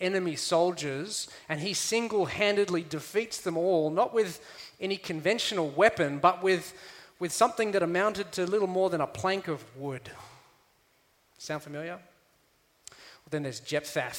enemy 0.00 0.36
soldiers, 0.36 1.28
and 1.48 1.60
he 1.60 1.72
single 1.74 2.26
handedly 2.26 2.84
defeats 2.88 3.40
them 3.40 3.56
all, 3.56 3.90
not 3.90 4.12
with 4.12 4.40
any 4.80 4.96
conventional 4.96 5.68
weapon, 5.70 6.18
but 6.18 6.42
with, 6.42 6.74
with 7.18 7.32
something 7.32 7.72
that 7.72 7.82
amounted 7.82 8.32
to 8.32 8.46
little 8.46 8.68
more 8.68 8.90
than 8.90 9.00
a 9.00 9.06
plank 9.06 9.48
of 9.48 9.64
wood. 9.76 10.10
Sound 11.38 11.62
familiar? 11.62 11.98
Well, 12.90 13.30
then 13.30 13.42
there's 13.42 13.60
Jephthah. 13.60 14.12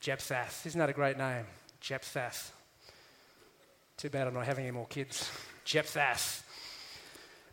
Jephthah. 0.00 0.46
Isn't 0.64 0.78
that 0.78 0.90
a 0.90 0.94
great 0.94 1.18
name? 1.18 1.44
Jephthah. 1.80 2.32
Too 3.96 4.08
bad 4.08 4.26
I'm 4.26 4.34
not 4.34 4.46
having 4.46 4.64
any 4.64 4.72
more 4.72 4.86
kids. 4.86 5.30
Jephthah. 5.64 6.16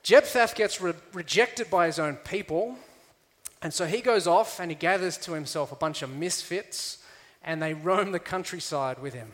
Jephthah 0.03 0.53
gets 0.55 0.79
re- 0.79 0.93
rejected 1.11 1.69
by 1.69 1.87
his 1.87 1.99
own 1.99 2.15
people, 2.15 2.77
and 3.61 3.73
so 3.73 3.85
he 3.85 3.99
goes 3.99 4.27
off 4.27 4.59
and 4.59 4.71
he 4.71 4.75
gathers 4.75 5.17
to 5.17 5.33
himself 5.33 5.71
a 5.71 5.75
bunch 5.75 6.01
of 6.01 6.09
misfits, 6.09 6.99
and 7.47 7.61
they 7.61 7.73
roam 7.73 8.11
the 8.11 8.19
countryside 8.19 8.99
with 8.99 9.13
him. 9.13 9.31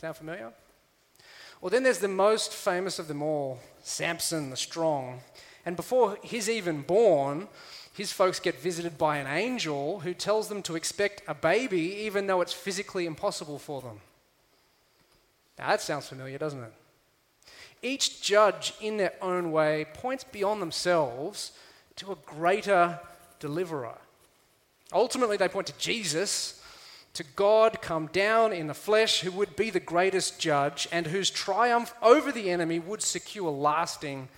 Sound 0.00 0.16
familiar? 0.16 0.52
Well, 1.60 1.70
then 1.70 1.84
there's 1.84 1.98
the 1.98 2.08
most 2.08 2.52
famous 2.52 2.98
of 2.98 3.06
them 3.06 3.22
all, 3.22 3.60
Samson 3.82 4.50
the 4.50 4.56
Strong. 4.56 5.20
And 5.64 5.76
before 5.76 6.18
he's 6.24 6.48
even 6.48 6.80
born, 6.82 7.46
his 7.92 8.10
folks 8.10 8.40
get 8.40 8.58
visited 8.58 8.96
by 8.96 9.18
an 9.18 9.26
angel 9.26 10.00
who 10.00 10.14
tells 10.14 10.48
them 10.48 10.62
to 10.62 10.74
expect 10.74 11.22
a 11.28 11.34
baby 11.34 11.82
even 12.06 12.26
though 12.26 12.40
it's 12.40 12.54
physically 12.54 13.04
impossible 13.04 13.58
for 13.58 13.82
them. 13.82 14.00
Now, 15.58 15.68
that 15.68 15.82
sounds 15.82 16.08
familiar, 16.08 16.38
doesn't 16.38 16.64
it? 16.64 16.72
Each 17.82 18.22
judge, 18.22 18.72
in 18.80 18.96
their 18.96 19.12
own 19.20 19.52
way, 19.52 19.84
points 19.92 20.24
beyond 20.24 20.62
themselves 20.62 21.52
to 21.96 22.12
a 22.12 22.16
greater 22.24 22.98
deliverer. 23.38 23.98
Ultimately, 24.92 25.36
they 25.36 25.48
point 25.48 25.66
to 25.66 25.78
Jesus, 25.78 26.61
to 27.14 27.24
God 27.36 27.82
come 27.82 28.06
down 28.06 28.52
in 28.52 28.66
the 28.66 28.74
flesh, 28.74 29.20
who 29.20 29.30
would 29.32 29.54
be 29.54 29.70
the 29.70 29.80
greatest 29.80 30.38
judge 30.40 30.88
and 30.90 31.06
whose 31.06 31.30
triumph 31.30 31.94
over 32.00 32.32
the 32.32 32.50
enemy 32.50 32.78
would 32.78 33.02
secure 33.02 33.50
lasting 33.50 34.28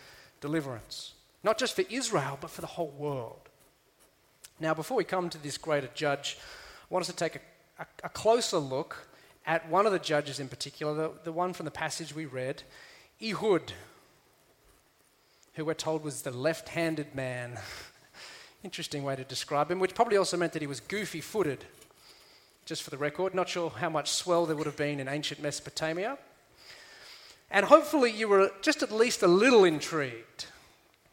deliverance. 0.41 1.13
Not 1.45 1.59
just 1.59 1.77
for 1.77 1.85
Israel, 1.89 2.39
but 2.41 2.51
for 2.51 2.63
the 2.63 2.67
whole 2.67 2.93
world. 2.99 3.49
Now, 4.59 4.75
before 4.75 4.97
we 4.97 5.05
come 5.05 5.29
to 5.31 5.39
this 5.39 5.59
greater 5.59 5.91
judge, 5.95 6.37
I 6.91 6.95
want 6.95 7.03
us 7.03 7.09
to 7.09 7.17
take 7.17 7.37
a, 7.37 7.41
a, 7.81 7.87
a 8.05 8.09
closer 8.09 8.59
look 8.59 9.09
at 9.47 9.69
one 9.69 9.87
of 9.87 9.93
the 9.93 9.99
judges 9.99 10.41
in 10.41 10.49
particular, 10.49 10.95
the, 10.95 11.11
the 11.25 11.33
one 11.33 11.53
from 11.53 11.65
the 11.65 11.71
passage 11.71 12.15
we 12.15 12.25
read, 12.25 12.63
Ehud, 13.23 13.73
who 15.55 15.65
we're 15.65 15.75
told 15.75 16.03
was 16.03 16.23
the 16.23 16.31
left 16.31 16.71
handed 16.71 17.15
man. 17.15 17.59
Interesting 18.65 19.05
way 19.05 19.15
to 19.15 19.25
describe 19.25 19.71
him, 19.71 19.79
which 19.79 19.95
probably 19.95 20.17
also 20.17 20.37
meant 20.37 20.53
that 20.55 20.63
he 20.63 20.69
was 20.69 20.81
goofy 20.81 21.21
footed. 21.21 21.65
Just 22.65 22.83
for 22.83 22.91
the 22.91 22.99
record, 22.99 23.35
not 23.35 23.49
sure 23.49 23.71
how 23.71 23.91
much 23.91 24.11
swell 24.11 24.47
there 24.47 24.57
would 24.57 24.67
have 24.67 24.77
been 24.77 25.01
in 25.01 25.09
ancient 25.09 25.43
Mesopotamia. 25.43 26.19
And 27.51 27.67
hopefully, 27.67 28.11
you 28.11 28.29
were 28.29 28.51
just 28.63 28.83
at 28.83 28.91
least 28.91 29.23
a 29.23 29.29
little 29.29 29.65
intrigued 29.65 30.47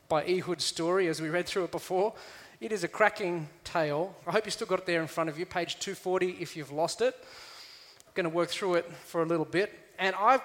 by 0.08 0.24
Ehud's 0.24 0.64
story 0.64 1.08
as 1.08 1.22
we 1.22 1.30
read 1.30 1.46
through 1.46 1.66
it 1.66 1.72
before. 1.72 2.14
It 2.60 2.72
is 2.72 2.84
a 2.84 2.88
cracking 2.88 3.50
tale. 3.64 4.16
I 4.26 4.32
hope 4.32 4.46
you 4.46 4.52
still 4.52 4.68
got 4.68 4.80
it 4.80 4.86
there 4.86 5.02
in 5.02 5.08
front 5.08 5.30
of 5.30 5.38
you, 5.38 5.46
page 5.46 5.80
240 5.80 6.38
if 6.40 6.56
you've 6.56 6.72
lost 6.72 7.02
it 7.02 7.16
going 8.14 8.26
to 8.26 8.30
work 8.30 8.50
through 8.50 8.76
it 8.76 8.92
for 9.06 9.22
a 9.22 9.26
little 9.26 9.46
bit. 9.46 9.74
And 9.98 10.16
I, 10.18 10.40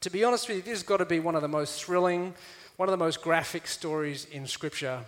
to 0.00 0.10
be 0.10 0.24
honest 0.24 0.48
with 0.48 0.58
you, 0.58 0.62
this 0.62 0.72
has 0.72 0.82
got 0.82 0.98
to 0.98 1.06
be 1.06 1.20
one 1.20 1.34
of 1.34 1.42
the 1.42 1.48
most 1.48 1.82
thrilling, 1.82 2.34
one 2.76 2.88
of 2.88 2.90
the 2.90 3.02
most 3.02 3.22
graphic 3.22 3.66
stories 3.66 4.26
in 4.26 4.46
Scripture. 4.46 5.00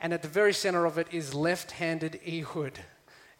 And 0.00 0.12
at 0.12 0.22
the 0.22 0.28
very 0.28 0.52
center 0.52 0.84
of 0.84 0.98
it 0.98 1.08
is 1.12 1.34
left 1.34 1.72
handed 1.72 2.20
Ehud, 2.26 2.80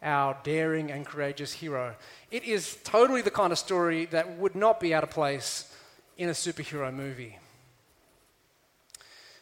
our 0.01 0.37
daring 0.43 0.91
and 0.91 1.05
courageous 1.05 1.53
hero. 1.53 1.95
It 2.31 2.43
is 2.43 2.77
totally 2.83 3.21
the 3.21 3.31
kind 3.31 3.51
of 3.51 3.59
story 3.59 4.05
that 4.05 4.37
would 4.37 4.55
not 4.55 4.79
be 4.79 4.93
out 4.93 5.03
of 5.03 5.09
place 5.09 5.73
in 6.17 6.29
a 6.29 6.33
superhero 6.33 6.93
movie. 6.93 7.37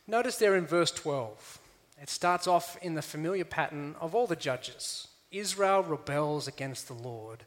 Notice 0.07 0.37
there 0.37 0.55
in 0.55 0.65
verse 0.65 0.91
12, 0.91 1.59
it 2.01 2.09
starts 2.09 2.47
off 2.47 2.77
in 2.81 2.95
the 2.95 3.01
familiar 3.01 3.43
pattern 3.43 3.95
of 3.99 4.15
all 4.15 4.27
the 4.27 4.35
judges 4.35 5.07
Israel 5.31 5.83
rebels 5.83 6.47
against 6.47 6.87
the 6.87 6.93
Lord. 6.93 7.43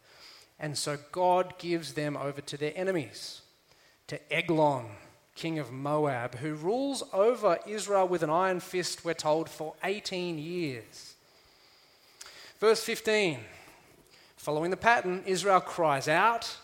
And 0.58 0.76
so 0.76 0.98
God 1.10 1.58
gives 1.58 1.94
them 1.94 2.16
over 2.16 2.42
to 2.42 2.56
their 2.58 2.74
enemies, 2.76 3.40
to 4.08 4.20
Eglon, 4.30 4.84
king 5.34 5.58
of 5.58 5.72
Moab, 5.72 6.34
who 6.34 6.54
rules 6.54 7.02
over 7.14 7.58
Israel 7.66 8.06
with 8.06 8.22
an 8.22 8.28
iron 8.28 8.60
fist, 8.60 9.04
we're 9.04 9.14
told, 9.14 9.48
for 9.48 9.72
18 9.82 10.38
years. 10.38 11.14
Verse 12.60 12.84
15 12.84 13.38
Following 14.36 14.70
the 14.70 14.76
pattern, 14.76 15.22
Israel 15.26 15.60
cries 15.60 16.08
out. 16.08 16.56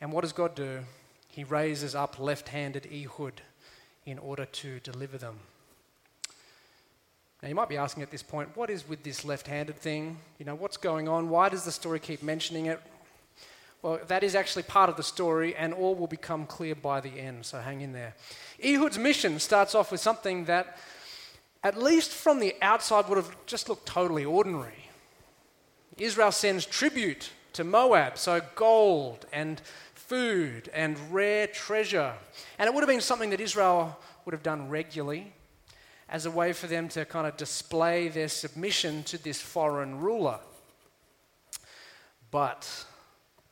And 0.00 0.12
what 0.12 0.20
does 0.20 0.32
God 0.32 0.54
do? 0.54 0.80
He 1.28 1.42
raises 1.42 1.94
up 1.94 2.18
left 2.18 2.50
handed 2.50 2.86
Ehud 2.92 3.40
in 4.04 4.18
order 4.18 4.44
to 4.44 4.80
deliver 4.80 5.16
them. 5.16 5.38
Now, 7.42 7.48
you 7.48 7.54
might 7.54 7.70
be 7.70 7.78
asking 7.78 8.02
at 8.02 8.10
this 8.10 8.22
point, 8.22 8.56
what 8.56 8.68
is 8.68 8.86
with 8.86 9.02
this 9.02 9.24
left 9.24 9.46
handed 9.46 9.76
thing? 9.76 10.18
You 10.38 10.44
know, 10.44 10.54
what's 10.54 10.76
going 10.76 11.08
on? 11.08 11.30
Why 11.30 11.48
does 11.48 11.64
the 11.64 11.72
story 11.72 11.98
keep 11.98 12.22
mentioning 12.22 12.66
it? 12.66 12.80
Well, 13.80 14.00
that 14.08 14.22
is 14.22 14.34
actually 14.34 14.62
part 14.62 14.88
of 14.90 14.96
the 14.96 15.02
story, 15.02 15.54
and 15.54 15.74
all 15.74 15.94
will 15.94 16.06
become 16.06 16.46
clear 16.46 16.74
by 16.74 17.00
the 17.00 17.20
end, 17.20 17.44
so 17.44 17.58
hang 17.60 17.82
in 17.82 17.92
there. 17.92 18.14
Ehud's 18.62 18.98
mission 18.98 19.38
starts 19.38 19.74
off 19.74 19.92
with 19.92 20.00
something 20.00 20.46
that, 20.46 20.78
at 21.64 21.76
least 21.76 22.12
from 22.12 22.38
the 22.38 22.54
outside, 22.62 23.08
would 23.08 23.16
have 23.16 23.34
just 23.46 23.68
looked 23.68 23.86
totally 23.86 24.24
ordinary. 24.24 24.90
Israel 25.98 26.30
sends 26.30 26.66
tribute 26.66 27.30
to 27.54 27.64
Moab, 27.64 28.18
so 28.18 28.40
gold 28.54 29.26
and 29.32 29.60
food 29.94 30.68
and 30.74 30.98
rare 31.12 31.46
treasure. 31.46 32.12
And 32.58 32.68
it 32.68 32.74
would 32.74 32.82
have 32.82 32.88
been 32.88 33.00
something 33.00 33.30
that 33.30 33.40
Israel 33.40 33.98
would 34.24 34.32
have 34.32 34.42
done 34.42 34.68
regularly 34.68 35.32
as 36.08 36.26
a 36.26 36.30
way 36.30 36.52
for 36.52 36.66
them 36.66 36.88
to 36.90 37.04
kind 37.06 37.26
of 37.26 37.36
display 37.36 38.08
their 38.08 38.28
submission 38.28 39.02
to 39.04 39.16
this 39.22 39.40
foreign 39.40 39.98
ruler. 40.00 40.38
But 42.30 42.68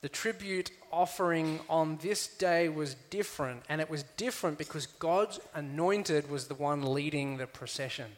the 0.02 0.09
tribute 0.09 0.73
offering 0.92 1.61
on 1.71 1.97
this 2.02 2.26
day 2.26 2.68
was 2.68 2.97
different, 3.09 3.62
and 3.68 3.80
it 3.80 3.88
was 3.88 4.02
different 4.16 4.59
because 4.59 4.87
God's 4.87 5.38
anointed 5.54 6.28
was 6.28 6.49
the 6.49 6.54
one 6.54 6.92
leading 6.92 7.37
the 7.37 7.47
procession. 7.47 8.11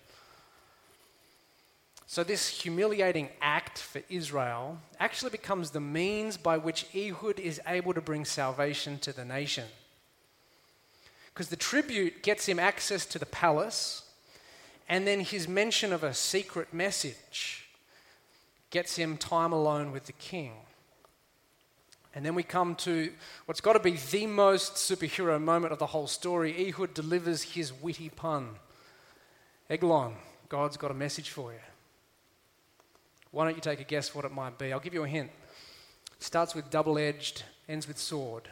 So, 2.06 2.24
this 2.24 2.48
humiliating 2.48 3.28
act 3.40 3.78
for 3.78 4.00
Israel 4.08 4.78
actually 4.98 5.30
becomes 5.30 5.70
the 5.70 5.80
means 5.80 6.36
by 6.36 6.56
which 6.56 6.86
Ehud 6.94 7.38
is 7.38 7.60
able 7.66 7.92
to 7.92 8.00
bring 8.00 8.24
salvation 8.24 8.98
to 9.00 9.12
the 9.12 9.24
nation. 9.24 9.66
Because 11.32 11.48
the 11.48 11.56
tribute 11.56 12.22
gets 12.22 12.46
him 12.46 12.58
access 12.58 13.04
to 13.06 13.18
the 13.18 13.26
palace, 13.26 14.08
and 14.88 15.06
then 15.06 15.20
his 15.20 15.48
mention 15.48 15.92
of 15.92 16.02
a 16.02 16.14
secret 16.14 16.72
message 16.72 17.68
gets 18.70 18.96
him 18.96 19.18
time 19.18 19.52
alone 19.52 19.92
with 19.92 20.06
the 20.06 20.12
king. 20.12 20.52
And 22.14 22.24
then 22.24 22.34
we 22.34 22.44
come 22.44 22.76
to 22.76 23.12
what's 23.46 23.60
got 23.60 23.72
to 23.72 23.80
be 23.80 23.92
the 23.92 24.26
most 24.26 24.74
superhero 24.74 25.40
moment 25.42 25.72
of 25.72 25.78
the 25.78 25.86
whole 25.86 26.06
story. 26.06 26.68
Ehud 26.68 26.94
delivers 26.94 27.42
his 27.42 27.72
witty 27.72 28.08
pun 28.08 28.50
Eglon, 29.70 30.14
God's 30.48 30.76
got 30.76 30.90
a 30.90 30.94
message 30.94 31.30
for 31.30 31.52
you. 31.52 31.58
Why 33.30 33.44
don't 33.44 33.54
you 33.54 33.60
take 33.60 33.80
a 33.80 33.84
guess 33.84 34.14
what 34.14 34.24
it 34.24 34.32
might 34.32 34.58
be? 34.58 34.72
I'll 34.72 34.80
give 34.80 34.94
you 34.94 35.04
a 35.04 35.08
hint. 35.08 35.30
Starts 36.18 36.54
with 36.54 36.70
double 36.70 36.98
edged, 36.98 37.44
ends 37.68 37.88
with 37.88 37.98
sword. 37.98 38.48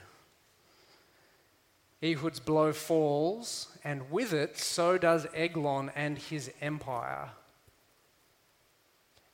Ehud's 2.02 2.40
blow 2.40 2.72
falls, 2.72 3.68
and 3.84 4.10
with 4.10 4.32
it, 4.32 4.58
so 4.58 4.98
does 4.98 5.26
Eglon 5.34 5.92
and 5.94 6.18
his 6.18 6.50
empire. 6.60 7.30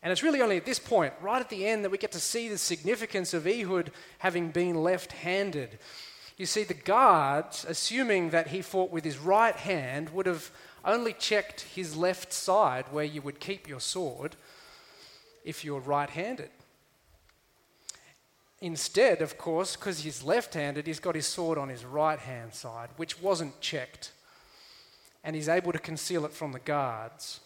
And 0.09 0.13
it's 0.15 0.23
really 0.23 0.41
only 0.41 0.57
at 0.57 0.65
this 0.65 0.79
point, 0.79 1.13
right 1.21 1.39
at 1.39 1.51
the 1.51 1.67
end, 1.67 1.85
that 1.85 1.91
we 1.91 1.99
get 1.99 2.13
to 2.13 2.19
see 2.19 2.49
the 2.49 2.57
significance 2.57 3.35
of 3.35 3.47
Ehud 3.47 3.91
having 4.21 4.49
been 4.49 4.83
left 4.83 5.13
handed. 5.13 5.79
You 6.39 6.47
see, 6.47 6.65
the 6.65 6.73
guards, 6.73 7.67
assuming 7.69 8.31
that 8.31 8.47
he 8.47 8.63
fought 8.63 8.91
with 8.91 9.05
his 9.05 9.19
right 9.19 9.55
hand, 9.55 10.09
would 10.15 10.25
have 10.25 10.51
only 10.83 11.13
checked 11.13 11.61
his 11.61 11.95
left 11.95 12.33
side 12.33 12.87
where 12.91 13.05
you 13.05 13.21
would 13.21 13.39
keep 13.39 13.69
your 13.69 13.81
sword 13.81 14.37
if 15.45 15.63
you're 15.63 15.79
right 15.79 16.09
handed. 16.09 16.53
Instead, 18.63 19.21
of 19.21 19.37
course, 19.37 19.77
because 19.77 19.99
he's 19.99 20.25
left 20.25 20.55
handed, 20.55 20.87
he's 20.87 21.01
got 21.01 21.17
his 21.17 21.27
sword 21.27 21.59
on 21.59 21.69
his 21.69 21.85
right 21.85 22.19
hand 22.19 22.55
side, 22.55 22.89
which 22.97 23.21
wasn't 23.21 23.61
checked. 23.61 24.13
And 25.23 25.37
he's 25.37 25.51
able 25.51 25.73
to 25.73 25.79
conceal 25.79 26.25
it 26.25 26.33
from 26.33 26.53
the 26.53 26.61
guards. 26.61 27.41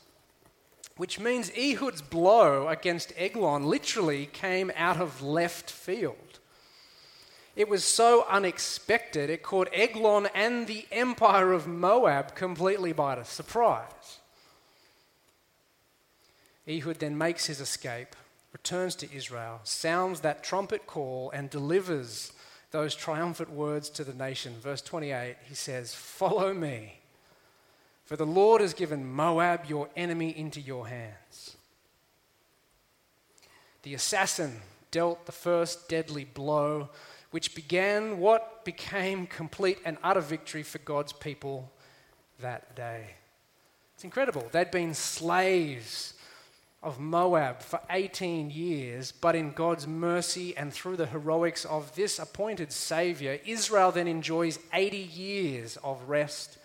Which 0.97 1.19
means 1.19 1.51
Ehud's 1.57 2.03
blow 2.03 2.69
against 2.69 3.13
Eglon 3.17 3.65
literally 3.65 4.27
came 4.27 4.71
out 4.77 5.01
of 5.01 5.23
left 5.23 5.71
field. 5.71 6.39
It 7.55 7.69
was 7.69 7.85
so 7.85 8.25
unexpected, 8.31 9.29
it 9.29 9.43
caught 9.43 9.69
Eglon 9.73 10.29
and 10.35 10.67
the 10.67 10.87
empire 10.91 11.53
of 11.53 11.67
Moab 11.67 12.35
completely 12.35 12.93
by 12.93 13.23
surprise. 13.25 14.21
Ehud 16.67 17.01
then 17.01 17.19
makes 17.19 17.47
his 17.47 17.61
escape, 17.61 18.17
returns 18.53 18.95
to 18.97 19.13
Israel, 19.15 19.61
sounds 19.65 20.21
that 20.21 20.45
trumpet 20.45 20.87
call, 20.87 21.31
and 21.33 21.51
delivers 21.51 22.33
those 22.71 22.95
triumphant 22.95 23.51
words 23.51 23.91
to 23.91 24.05
the 24.05 24.15
nation. 24.15 24.55
Verse 24.61 24.81
28, 24.81 25.37
he 25.47 25.55
says, 25.55 25.95
Follow 25.95 26.55
me, 26.55 27.02
for 28.13 28.17
the 28.19 28.27
Lord 28.27 28.61
has 28.61 28.75
given 28.75 29.11
Moab, 29.11 29.65
your 29.71 29.89
enemy, 29.97 30.37
into 30.37 30.61
your 30.61 30.87
hands. 30.87 31.57
The 33.85 33.95
assassin 33.95 34.61
dealt 34.91 35.25
the 35.25 35.33
first 35.33 35.89
deadly 35.89 36.27
blow, 36.27 36.91
which 37.31 37.55
began 37.55 38.19
what 38.19 38.67
became 38.67 39.27
complete 39.27 39.79
and 39.87 39.97
utter 40.05 40.21
victory 40.21 40.63
for 40.63 40.77
God's 40.81 41.15
people 41.15 41.73
that 42.41 42.77
day. 42.77 43.15
It's 43.95 44.05
incredible. 44.05 44.47
They'd 44.53 44.71
been 44.71 44.93
slaves 44.93 46.13
of 46.83 47.01
Moab 47.01 47.63
for 47.63 47.81
18 47.89 48.51
years, 48.51 49.11
but 49.11 49.35
in 49.35 49.53
God's 49.53 49.87
mercy 49.87 50.55
and 50.55 50.71
through 50.71 50.97
the 50.97 51.07
heroics 51.07 51.65
of 51.65 51.95
this 51.95 52.19
appointed 52.19 52.73
Savior, 52.73 53.39
Israel 53.47 53.91
then 53.91 54.07
enjoys 54.07 54.59
80 54.75 54.99
years 54.99 55.79
of 55.79 56.11
rest 56.11 56.59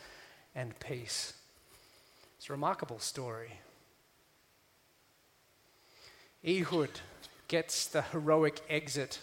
and 0.54 0.78
peace. 0.82 1.36
It's 2.38 2.50
a 2.50 2.54
remarkable 2.54 3.00
story. 3.00 3.52
Ehud 6.48 7.02
gets 7.48 7.88
the 7.88 8.04
heroic 8.04 8.62
exit, 8.70 9.20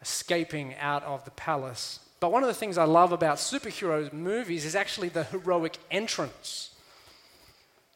escaping 0.00 0.74
out 0.76 1.02
of 1.04 1.24
the 1.24 1.30
palace. 1.32 2.00
But 2.20 2.32
one 2.32 2.42
of 2.42 2.48
the 2.48 2.54
things 2.54 2.78
I 2.78 2.84
love 2.84 3.12
about 3.12 3.36
superhero 3.36 4.12
movies 4.12 4.64
is 4.64 4.74
actually 4.74 5.08
the 5.08 5.24
heroic 5.24 5.76
entrance. 5.90 6.70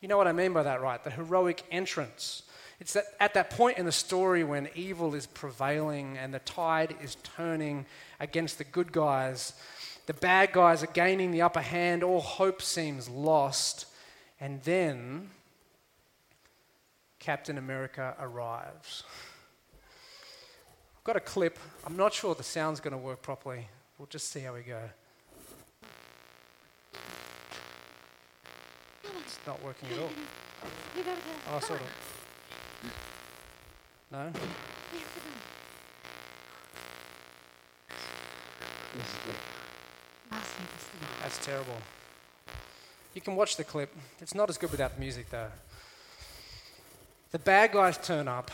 You 0.00 0.08
know 0.08 0.18
what 0.18 0.28
I 0.28 0.32
mean 0.32 0.52
by 0.52 0.64
that, 0.64 0.82
right? 0.82 1.02
The 1.02 1.10
heroic 1.10 1.62
entrance. 1.70 2.42
It's 2.78 2.92
that 2.92 3.04
at 3.18 3.34
that 3.34 3.50
point 3.50 3.78
in 3.78 3.86
the 3.86 3.92
story 3.92 4.44
when 4.44 4.68
evil 4.74 5.14
is 5.14 5.26
prevailing 5.26 6.18
and 6.18 6.34
the 6.34 6.40
tide 6.40 6.94
is 7.02 7.16
turning 7.36 7.86
against 8.20 8.58
the 8.58 8.64
good 8.64 8.92
guys, 8.92 9.54
the 10.06 10.14
bad 10.14 10.52
guys 10.52 10.82
are 10.82 10.88
gaining 10.88 11.30
the 11.30 11.42
upper 11.42 11.62
hand, 11.62 12.02
all 12.02 12.20
hope 12.20 12.60
seems 12.60 13.08
lost, 13.08 13.86
and 14.40 14.62
then 14.62 15.30
Captain 17.18 17.58
America 17.58 18.14
arrives. 18.20 19.02
I've 20.96 21.04
got 21.04 21.16
a 21.16 21.20
clip. 21.20 21.58
I'm 21.84 21.96
not 21.96 22.12
sure 22.12 22.34
the 22.34 22.42
sound's 22.42 22.80
going 22.80 22.92
to 22.92 22.98
work 22.98 23.22
properly. 23.22 23.68
We'll 23.98 24.06
just 24.06 24.30
see 24.30 24.40
how 24.40 24.54
we 24.54 24.62
go. 24.62 24.80
It's 29.24 29.38
not 29.46 29.62
working 29.64 29.88
at 29.92 29.98
all. 29.98 30.10
Oh, 31.52 31.60
sort 31.60 31.80
of. 31.80 31.86
No? 34.12 34.32
That's 41.22 41.44
terrible. 41.44 41.74
You 43.16 43.22
can 43.22 43.34
watch 43.34 43.56
the 43.56 43.64
clip. 43.64 43.96
It's 44.20 44.34
not 44.34 44.50
as 44.50 44.58
good 44.58 44.70
without 44.70 44.94
the 44.94 45.00
music, 45.00 45.30
though. 45.30 45.48
The 47.32 47.38
bad 47.38 47.72
guys 47.72 47.96
turn 47.96 48.28
up. 48.28 48.50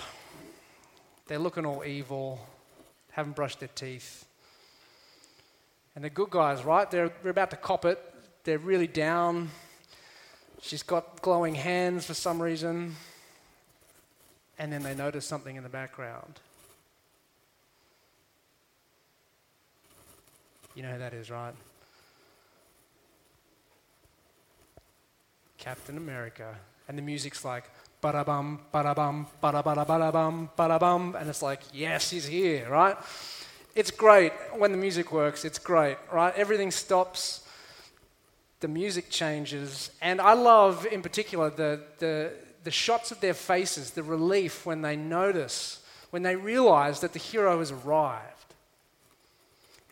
They're 1.26 1.40
looking 1.40 1.66
all 1.66 1.84
evil, 1.84 2.46
haven't 3.10 3.34
brushed 3.34 3.58
their 3.58 3.70
teeth. 3.74 4.24
And 5.96 6.04
the 6.04 6.10
good 6.10 6.30
guys, 6.30 6.62
right? 6.62 6.88
They're, 6.88 7.10
they're 7.22 7.32
about 7.32 7.50
to 7.50 7.56
cop 7.56 7.84
it. 7.84 7.98
They're 8.44 8.58
really 8.58 8.86
down. 8.86 9.50
She's 10.60 10.84
got 10.84 11.20
glowing 11.22 11.56
hands 11.56 12.06
for 12.06 12.14
some 12.14 12.40
reason. 12.40 12.94
And 14.60 14.72
then 14.72 14.84
they 14.84 14.94
notice 14.94 15.26
something 15.26 15.56
in 15.56 15.64
the 15.64 15.68
background. 15.68 16.38
You 20.76 20.84
know 20.84 20.92
who 20.92 20.98
that 21.00 21.14
is, 21.14 21.32
right? 21.32 21.54
Captain 25.62 25.96
America. 25.96 26.56
And 26.88 26.98
the 26.98 27.02
music's 27.02 27.44
like, 27.44 27.70
ba 28.00 28.24
bum, 28.26 28.58
ba 28.72 28.94
bum, 28.94 29.28
ba 29.40 29.52
da 29.52 29.62
ba 29.62 30.10
bum, 30.12 30.50
ba 30.56 30.78
bum. 30.78 31.16
And 31.16 31.30
it's 31.30 31.40
like, 31.40 31.60
yes, 31.72 32.10
he's 32.10 32.26
here, 32.26 32.68
right? 32.68 32.96
It's 33.76 33.92
great 33.92 34.32
when 34.56 34.72
the 34.72 34.76
music 34.76 35.12
works, 35.12 35.44
it's 35.44 35.60
great, 35.60 35.98
right? 36.12 36.34
Everything 36.36 36.72
stops 36.72 37.46
the 38.58 38.68
music 38.68 39.08
changes. 39.08 39.90
And 40.00 40.20
I 40.20 40.32
love, 40.32 40.86
in 40.86 41.02
particular, 41.02 41.50
the, 41.50 41.80
the, 41.98 42.32
the 42.64 42.70
shots 42.70 43.10
of 43.10 43.20
their 43.20 43.34
faces, 43.34 43.90
the 43.90 44.02
relief 44.02 44.66
when 44.66 44.82
they 44.82 44.96
notice, 44.96 45.80
when 46.10 46.22
they 46.22 46.36
realize 46.36 47.00
that 47.00 47.12
the 47.12 47.18
hero 47.18 47.58
has 47.58 47.70
arrived. 47.70 48.54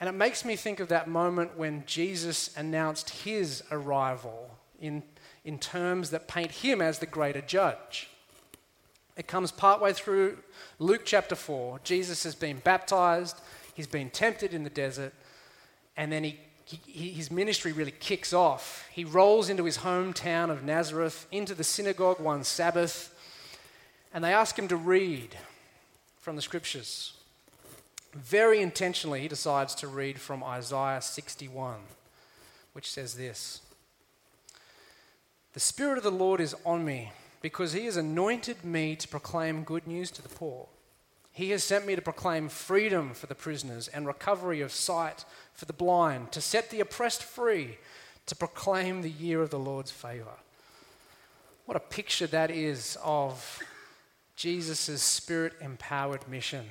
And 0.00 0.08
it 0.08 0.12
makes 0.12 0.44
me 0.44 0.56
think 0.56 0.80
of 0.80 0.88
that 0.88 1.08
moment 1.08 1.56
when 1.56 1.84
Jesus 1.86 2.56
announced 2.56 3.10
his 3.10 3.62
arrival 3.70 4.50
in, 4.80 5.02
in 5.44 5.58
terms 5.58 6.10
that 6.10 6.28
paint 6.28 6.50
him 6.50 6.80
as 6.80 6.98
the 6.98 7.06
greater 7.06 7.40
judge. 7.40 8.08
It 9.16 9.26
comes 9.26 9.52
partway 9.52 9.92
through 9.92 10.38
Luke 10.78 11.02
chapter 11.04 11.34
4. 11.34 11.80
Jesus 11.84 12.24
has 12.24 12.34
been 12.34 12.58
baptized, 12.58 13.40
he's 13.74 13.86
been 13.86 14.10
tempted 14.10 14.54
in 14.54 14.64
the 14.64 14.70
desert, 14.70 15.12
and 15.96 16.10
then 16.10 16.24
he 16.24 16.38
he, 16.86 17.10
his 17.10 17.30
ministry 17.30 17.72
really 17.72 17.90
kicks 17.90 18.32
off. 18.32 18.88
He 18.92 19.04
rolls 19.04 19.48
into 19.48 19.64
his 19.64 19.78
hometown 19.78 20.50
of 20.50 20.62
Nazareth, 20.62 21.26
into 21.32 21.54
the 21.54 21.64
synagogue 21.64 22.20
one 22.20 22.44
Sabbath, 22.44 23.14
and 24.12 24.22
they 24.22 24.32
ask 24.32 24.58
him 24.58 24.68
to 24.68 24.76
read 24.76 25.36
from 26.20 26.36
the 26.36 26.42
scriptures. 26.42 27.14
very 28.12 28.60
intentionally, 28.60 29.20
he 29.20 29.28
decides 29.28 29.74
to 29.76 29.86
read 29.86 30.20
from 30.20 30.42
Isaiah 30.42 31.00
61, 31.00 31.76
which 32.72 32.90
says 32.90 33.14
this 33.14 33.62
The 35.52 35.60
Spirit 35.60 35.98
of 35.98 36.04
the 36.04 36.12
Lord 36.12 36.40
is 36.40 36.54
on 36.64 36.84
me, 36.84 37.12
because 37.42 37.72
he 37.72 37.86
has 37.86 37.96
anointed 37.96 38.64
me 38.64 38.94
to 38.94 39.08
proclaim 39.08 39.64
good 39.64 39.86
news 39.86 40.10
to 40.12 40.22
the 40.22 40.28
poor. 40.28 40.68
He 41.32 41.50
has 41.50 41.64
sent 41.64 41.86
me 41.86 41.96
to 41.96 42.02
proclaim 42.02 42.48
freedom 42.48 43.14
for 43.14 43.26
the 43.26 43.34
prisoners 43.34 43.88
and 43.88 44.06
recovery 44.06 44.60
of 44.60 44.72
sight 44.72 45.24
for 45.52 45.64
the 45.64 45.72
blind, 45.72 46.30
to 46.32 46.40
set 46.40 46.70
the 46.70 46.80
oppressed 46.80 47.22
free, 47.22 47.78
to 48.26 48.36
proclaim 48.36 49.02
the 49.02 49.10
year 49.10 49.42
of 49.42 49.50
the 49.50 49.58
Lord's 49.58 49.90
favor. 49.90 50.38
What 51.66 51.76
a 51.76 51.80
picture 51.80 52.28
that 52.28 52.50
is 52.50 52.96
of 53.02 53.58
Jesus' 54.36 55.02
spirit 55.02 55.54
empowered 55.60 56.28
mission. 56.28 56.64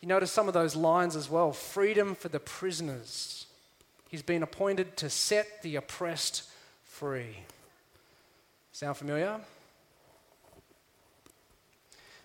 You 0.00 0.08
notice 0.08 0.30
some 0.30 0.48
of 0.48 0.54
those 0.54 0.76
lines 0.76 1.16
as 1.16 1.30
well 1.30 1.52
freedom 1.52 2.14
for 2.14 2.28
the 2.28 2.38
prisoners. 2.40 3.46
He's 4.08 4.22
been 4.22 4.42
appointed 4.42 4.96
to 4.98 5.10
set 5.10 5.62
the 5.62 5.76
oppressed 5.76 6.42
free. 6.96 7.36
Sound 8.72 8.96
familiar? 8.96 9.38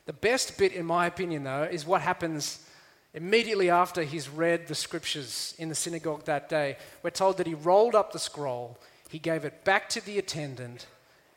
The 0.06 0.14
best 0.14 0.58
bit, 0.58 0.72
in 0.72 0.86
my 0.86 1.08
opinion, 1.08 1.44
though, 1.44 1.64
is 1.64 1.86
what 1.86 2.02
happens 2.02 2.66
immediately 3.14 3.70
after 3.70 4.04
he's 4.04 4.30
read 4.30 4.68
the 4.68 4.76
scriptures 4.76 5.56
in 5.60 5.68
the 5.68 5.76
synagogue 5.76 6.24
that 6.24 6.48
day. 6.48 6.78
We're 7.04 7.10
told 7.10 7.36
that 7.38 7.48
he 7.48 7.54
rolled 7.54 7.96
up 7.96 8.14
the 8.14 8.20
scroll, 8.20 8.78
he 9.10 9.20
gave 9.20 9.44
it 9.44 9.66
back 9.66 9.90
to 9.90 10.06
the 10.06 10.18
attendant, 10.18 10.88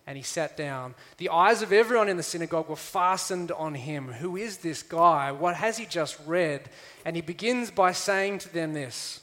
and 0.06 0.16
he 0.16 0.22
sat 0.22 0.56
down. 0.56 0.94
The 1.16 1.30
eyes 1.30 1.60
of 1.60 1.72
everyone 1.72 2.08
in 2.08 2.16
the 2.16 2.22
synagogue 2.22 2.68
were 2.68 2.76
fastened 2.76 3.50
on 3.50 3.74
him. 3.74 4.12
Who 4.12 4.36
is 4.36 4.58
this 4.58 4.84
guy? 4.84 5.32
What 5.32 5.56
has 5.56 5.76
he 5.76 5.86
just 5.86 6.20
read? 6.24 6.70
And 7.04 7.16
he 7.16 7.22
begins 7.22 7.72
by 7.72 7.90
saying 7.90 8.38
to 8.40 8.52
them 8.54 8.74
this. 8.74 9.22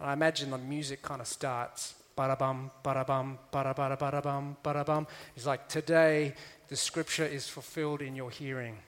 I 0.00 0.12
imagine 0.12 0.50
the 0.50 0.58
music 0.58 1.02
kind 1.02 1.20
of 1.20 1.28
starts. 1.28 1.95
Ba-da-bum, 2.16 2.70
ba-da-bum, 2.82 3.38
ba-da-ba-da, 3.50 3.96
ba-da-bum, 3.96 4.56
ba-da-bum. 4.62 5.06
He's 5.34 5.46
like, 5.46 5.68
today 5.68 6.34
the 6.68 6.76
scripture 6.76 7.26
is 7.26 7.48
fulfilled 7.48 8.02
in 8.02 8.16
your 8.16 8.30
hearing. 8.30 8.78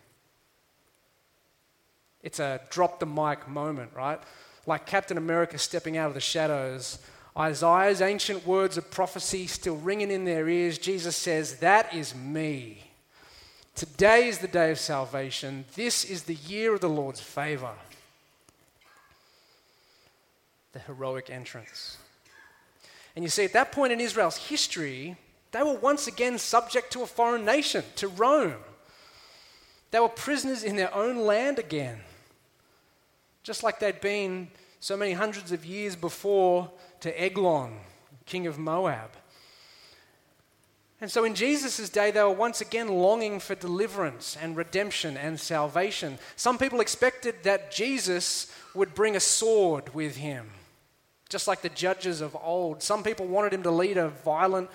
It's 2.23 2.41
a 2.41 2.61
drop 2.71 2.99
the 2.99 3.07
mic 3.07 3.47
moment, 3.47 3.93
right? 3.95 4.19
Like 4.67 4.87
Captain 4.87 5.17
America 5.17 5.59
stepping 5.59 5.97
out 5.97 6.09
of 6.09 6.15
the 6.15 6.21
shadows 6.21 6.99
Isaiah's 7.39 8.03
ancient 8.03 8.45
words 8.45 8.77
of 8.77 8.91
prophecy 8.91 9.47
still 9.47 9.77
ringing 9.77 10.11
in 10.11 10.25
their 10.25 10.49
ears, 10.49 10.77
Jesus 10.77 11.15
says, 11.15 11.59
That 11.59 11.95
is 11.95 12.15
me. 12.15 12.83
Today 13.77 14.27
is 14.27 14.39
the 14.39 14.49
day 14.49 14.73
of 14.73 14.79
salvation. 14.81 15.65
This 15.77 16.05
is 16.05 16.25
the 16.25 16.35
year 16.35 16.75
of 16.75 16.81
the 16.81 16.89
Lord's 16.89 17.21
favor. 17.21 17.71
The 20.73 20.81
heroic 20.81 21.31
entrance. 21.31 21.99
And 23.19 23.25
you 23.25 23.31
see, 23.31 23.45
at 23.45 23.53
that 23.55 23.73
point 23.73 23.93
in 23.93 24.01
Israel's 24.01 24.37
history, 24.37 25.17
they 25.51 25.65
were 25.65 25.75
once 25.75 26.07
again 26.07 26.39
subject 26.39 26.93
to 26.93 27.03
a 27.03 27.07
foreign 27.09 27.45
nation, 27.45 27.83
to 27.97 28.07
Rome. 28.07 28.63
They 29.91 29.99
were 29.99 30.09
prisoners 30.09 30.63
in 30.63 30.77
their 30.77 30.95
own 30.95 31.17
land 31.17 31.59
again, 31.59 31.99
just 33.43 33.65
like 33.65 33.81
they'd 33.81 34.01
been 34.01 34.47
so 34.79 34.97
many 34.97 35.15
hundreds 35.15 35.51
of 35.51 35.67
years 35.67 35.97
before 35.97 36.71
to 37.01 37.21
Eglon, 37.21 37.81
king 38.25 38.47
of 38.47 38.57
Moab. 38.57 39.11
And 41.01 41.11
so 41.11 41.25
in 41.25 41.35
Jesus' 41.35 41.91
day, 41.91 42.13
they 42.13 42.23
were 42.23 42.31
once 42.31 42.61
again 42.61 42.87
longing 42.87 43.41
for 43.41 43.57
deliverance 43.57 44.37
and 44.41 44.57
redemption 44.57 45.17
and 45.17 45.41
salvation. 45.41 46.21
Some 46.37 46.57
people 46.57 46.79
expected 46.79 47.43
that 47.43 47.73
Jesus 47.73 48.47
would 48.77 48.95
bring 48.95 49.17
a 49.17 49.21
sword 49.21 49.93
with 49.93 50.19
him, 50.19 50.51
just 51.29 51.47
like 51.47 51.63
the 51.63 51.69
judges 51.69 52.21
of 52.21 52.37
old. 52.43 52.83
Some 52.83 53.03
people 53.03 53.27
wanted 53.27 53.53
him 53.53 53.63
to 53.65 53.71
lead 53.71 53.97
a 53.97 54.09
violent 54.09 54.71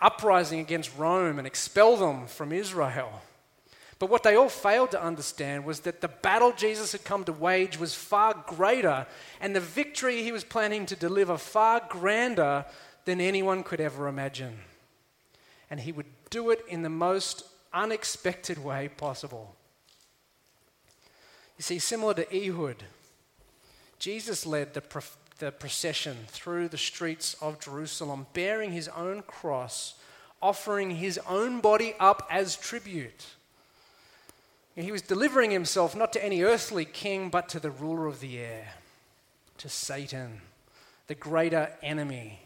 uprising 0.00 0.60
against 0.60 0.96
Rome 0.98 1.38
and 1.38 1.46
expel 1.46 1.96
them 1.96 2.26
from 2.26 2.52
Israel. 2.52 3.22
But 3.98 4.10
what 4.10 4.24
they 4.24 4.34
all 4.34 4.48
failed 4.48 4.90
to 4.90 5.02
understand 5.02 5.64
was 5.64 5.80
that 5.80 6.00
the 6.00 6.08
battle 6.08 6.52
Jesus 6.52 6.90
had 6.90 7.04
come 7.04 7.22
to 7.22 7.32
wage 7.32 7.78
was 7.78 7.94
far 7.94 8.34
greater, 8.48 9.06
and 9.40 9.54
the 9.54 9.60
victory 9.60 10.24
he 10.24 10.32
was 10.32 10.42
planning 10.42 10.86
to 10.86 10.96
deliver 10.96 11.38
far 11.38 11.80
grander 11.88 12.64
than 13.04 13.20
anyone 13.20 13.62
could 13.62 13.80
ever 13.80 14.08
imagine. 14.08 14.58
And 15.70 15.78
he 15.78 15.92
would 15.92 16.06
do 16.30 16.50
it 16.50 16.64
in 16.68 16.82
the 16.82 16.88
most 16.88 17.44
unexpected 17.72 18.58
way 18.58 18.88
possible. 18.88 19.54
You 21.56 21.62
see, 21.62 21.78
similar 21.78 22.14
to 22.14 22.36
Ehud, 22.36 22.82
Jesus 24.00 24.44
led 24.44 24.74
the, 24.74 24.82
the 25.42 25.50
procession 25.50 26.16
through 26.28 26.68
the 26.68 26.78
streets 26.78 27.34
of 27.40 27.58
Jerusalem, 27.58 28.28
bearing 28.32 28.70
his 28.70 28.86
own 28.86 29.22
cross, 29.22 29.94
offering 30.40 30.92
his 30.92 31.18
own 31.28 31.60
body 31.60 31.94
up 31.98 32.24
as 32.30 32.54
tribute. 32.54 33.26
He 34.76 34.92
was 34.92 35.02
delivering 35.02 35.50
himself 35.50 35.96
not 35.96 36.12
to 36.12 36.24
any 36.24 36.42
earthly 36.42 36.84
king, 36.84 37.28
but 37.28 37.48
to 37.48 37.58
the 37.58 37.72
ruler 37.72 38.06
of 38.06 38.20
the 38.20 38.38
air, 38.38 38.74
to 39.58 39.68
Satan, 39.68 40.42
the 41.08 41.16
greater 41.16 41.72
enemy. 41.82 42.38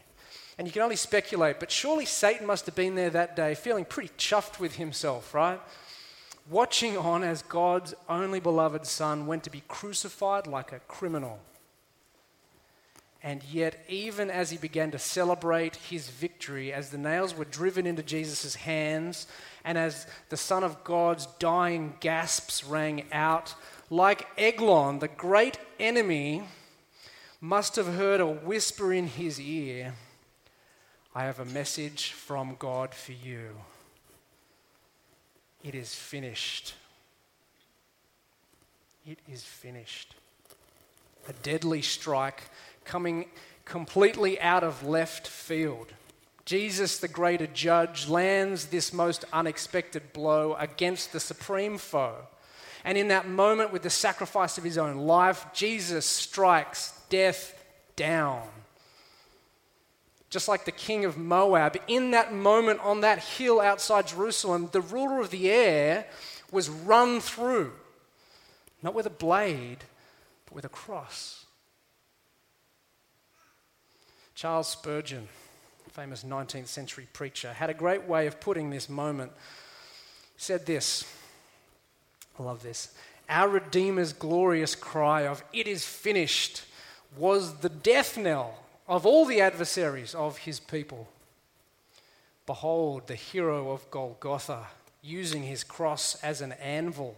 And 0.57 0.65
you 0.65 0.73
can 0.73 0.81
only 0.81 0.95
speculate, 0.95 1.59
but 1.59 1.69
surely 1.69 2.05
Satan 2.05 2.47
must 2.47 2.65
have 2.65 2.73
been 2.73 2.95
there 2.95 3.11
that 3.11 3.35
day, 3.35 3.53
feeling 3.53 3.85
pretty 3.85 4.09
chuffed 4.17 4.59
with 4.59 4.77
himself, 4.77 5.35
right? 5.35 5.61
Watching 6.49 6.97
on 6.97 7.23
as 7.23 7.43
God's 7.43 7.93
only 8.09 8.39
beloved 8.39 8.87
Son 8.87 9.27
went 9.27 9.43
to 9.43 9.51
be 9.51 9.61
crucified 9.67 10.47
like 10.47 10.71
a 10.71 10.79
criminal. 10.79 11.41
And 13.23 13.43
yet, 13.43 13.83
even 13.89 14.29
as 14.29 14.51
he 14.51 14.57
began 14.57 14.91
to 14.91 14.99
celebrate 14.99 15.75
his 15.75 16.09
victory, 16.09 16.71
as 16.71 16.89
the 16.89 16.97
nails 16.97 17.35
were 17.35 17.45
driven 17.45 17.87
into 17.87 18.03
Jesus' 18.03 18.55
hands 18.55 19.27
and 19.65 19.77
as 19.77 20.07
the 20.29 20.37
Son 20.37 20.63
of 20.63 20.83
God's 20.83 21.25
dying 21.39 21.95
gasps 21.99 22.63
rang 22.63 23.05
out, 23.11 23.55
like 23.89 24.27
Eglon, 24.37 24.99
the 24.99 25.07
great 25.07 25.57
enemy, 25.79 26.43
must 27.41 27.75
have 27.75 27.95
heard 27.95 28.19
a 28.19 28.27
whisper 28.27 28.93
in 28.93 29.07
his 29.07 29.39
ear 29.39 29.93
I 31.17 31.23
have 31.23 31.39
a 31.39 31.45
message 31.45 32.11
from 32.11 32.57
God 32.59 32.93
for 32.93 33.11
you. 33.11 33.49
It 35.63 35.73
is 35.73 35.95
finished. 35.95 36.75
It 39.03 39.17
is 39.27 39.43
finished. 39.43 40.13
A 41.27 41.33
deadly 41.33 41.81
strike 41.81 42.43
coming 42.87 43.25
completely 43.65 44.39
out 44.39 44.63
of 44.63 44.83
left 44.83 45.27
field. 45.27 45.93
Jesus, 46.45 46.97
the 46.97 47.09
greater 47.09 47.45
judge, 47.45 48.07
lands 48.07 48.67
this 48.67 48.93
most 48.93 49.25
unexpected 49.33 50.13
blow 50.13 50.55
against 50.55 51.11
the 51.11 51.19
supreme 51.19 51.77
foe. 51.77 52.15
And 52.85 52.97
in 52.97 53.09
that 53.09 53.27
moment, 53.27 53.73
with 53.73 53.83
the 53.83 53.89
sacrifice 53.89 54.57
of 54.57 54.63
his 54.63 54.77
own 54.77 54.95
life, 54.99 55.45
Jesus 55.53 56.05
strikes 56.05 56.93
death 57.09 57.61
down. 57.97 58.47
Just 60.29 60.47
like 60.47 60.63
the 60.63 60.71
king 60.71 61.03
of 61.03 61.17
Moab, 61.17 61.77
in 61.87 62.11
that 62.11 62.33
moment 62.33 62.79
on 62.79 63.01
that 63.01 63.19
hill 63.19 63.59
outside 63.59 64.07
Jerusalem, 64.07 64.69
the 64.71 64.81
ruler 64.81 65.19
of 65.19 65.31
the 65.31 65.49
air 65.49 66.05
was 66.49 66.69
run 66.69 67.19
through, 67.19 67.73
not 68.81 68.93
with 68.93 69.05
a 69.05 69.09
blade, 69.09 69.79
but 70.45 70.55
with 70.55 70.65
a 70.65 70.69
cross. 70.69 71.46
Charles 74.37 74.67
Spurgeon 74.67 75.27
famous 75.97 76.23
19th 76.23 76.67
century 76.67 77.07
preacher, 77.11 77.51
had 77.53 77.71
a 77.71 77.73
great 77.73 78.07
way 78.07 78.27
of 78.27 78.39
putting 78.39 78.69
this 78.69 78.87
moment. 78.87 79.31
He 80.35 80.41
said 80.43 80.67
this 80.67 81.03
I 82.37 82.43
love 82.43 82.61
this. 82.61 82.93
Our 83.27 83.49
Redeemer's 83.49 84.13
glorious 84.13 84.75
cry 84.75 85.25
of, 85.25 85.43
It 85.51 85.67
is 85.67 85.83
finished, 85.83 86.61
was 87.17 87.61
the 87.61 87.69
death 87.69 88.15
knell 88.15 88.59
of 88.87 89.07
all 89.07 89.25
the 89.25 89.41
adversaries 89.41 90.13
of 90.13 90.37
his 90.37 90.59
people. 90.59 91.07
Behold, 92.45 93.07
the 93.07 93.15
hero 93.15 93.71
of 93.71 93.89
Golgotha, 93.89 94.67
using 95.01 95.41
his 95.41 95.63
cross 95.63 96.15
as 96.23 96.41
an 96.41 96.51
anvil 96.51 97.15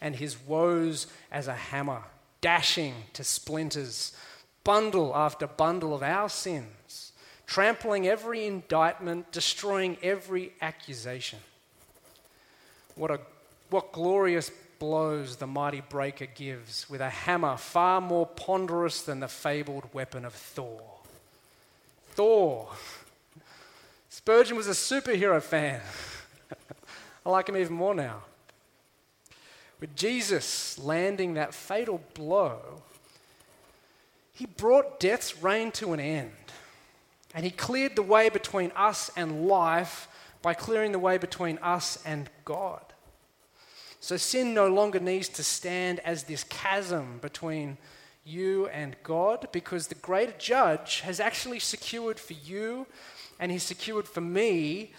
and 0.00 0.14
his 0.14 0.40
woes 0.40 1.08
as 1.32 1.48
a 1.48 1.54
hammer, 1.54 2.02
dashing 2.40 2.94
to 3.14 3.24
splinters 3.24 4.16
bundle 4.64 5.14
after 5.14 5.46
bundle 5.46 5.94
of 5.94 6.02
our 6.02 6.28
sins 6.28 7.10
trampling 7.50 8.06
every 8.06 8.46
indictment, 8.46 9.32
destroying 9.32 9.96
every 10.04 10.52
accusation. 10.62 11.40
What, 12.94 13.10
a, 13.10 13.18
what 13.70 13.90
glorious 13.90 14.52
blows 14.78 15.34
the 15.34 15.48
mighty 15.48 15.80
breaker 15.80 16.26
gives 16.26 16.88
with 16.88 17.00
a 17.00 17.10
hammer 17.10 17.56
far 17.56 18.00
more 18.00 18.24
ponderous 18.24 19.02
than 19.02 19.18
the 19.18 19.26
fabled 19.26 19.92
weapon 19.92 20.24
of 20.24 20.32
Thor. 20.32 20.80
Thor. 22.10 22.68
Spurgeon 24.10 24.56
was 24.56 24.68
a 24.68 24.70
superhero 24.70 25.42
fan. 25.42 25.80
I 27.26 27.30
like 27.30 27.48
him 27.48 27.56
even 27.56 27.74
more 27.74 27.96
now. 27.96 28.22
with 29.80 29.96
Jesus 29.96 30.78
landing 30.78 31.34
that 31.34 31.52
fatal 31.52 32.00
blow, 32.14 32.82
he 34.40 34.46
brought 34.46 34.98
death's 34.98 35.42
reign 35.42 35.70
to 35.70 35.92
an 35.92 36.00
end. 36.00 36.32
And 37.34 37.44
he 37.44 37.50
cleared 37.50 37.94
the 37.94 38.02
way 38.02 38.30
between 38.30 38.72
us 38.74 39.10
and 39.14 39.46
life 39.46 40.08
by 40.40 40.54
clearing 40.54 40.92
the 40.92 40.98
way 40.98 41.18
between 41.18 41.58
us 41.58 42.02
and 42.06 42.30
God. 42.46 42.82
So 44.00 44.16
sin 44.16 44.54
no 44.54 44.66
longer 44.68 44.98
needs 44.98 45.28
to 45.28 45.44
stand 45.44 46.00
as 46.06 46.22
this 46.22 46.44
chasm 46.44 47.18
between 47.20 47.76
you 48.24 48.66
and 48.68 48.96
God 49.02 49.46
because 49.52 49.88
the 49.88 49.94
greater 49.96 50.32
judge 50.38 51.00
has 51.00 51.20
actually 51.20 51.58
secured 51.58 52.18
for 52.18 52.32
you 52.32 52.86
and 53.38 53.52
he's 53.52 53.62
secured 53.62 54.08
for 54.08 54.22
me 54.22 54.94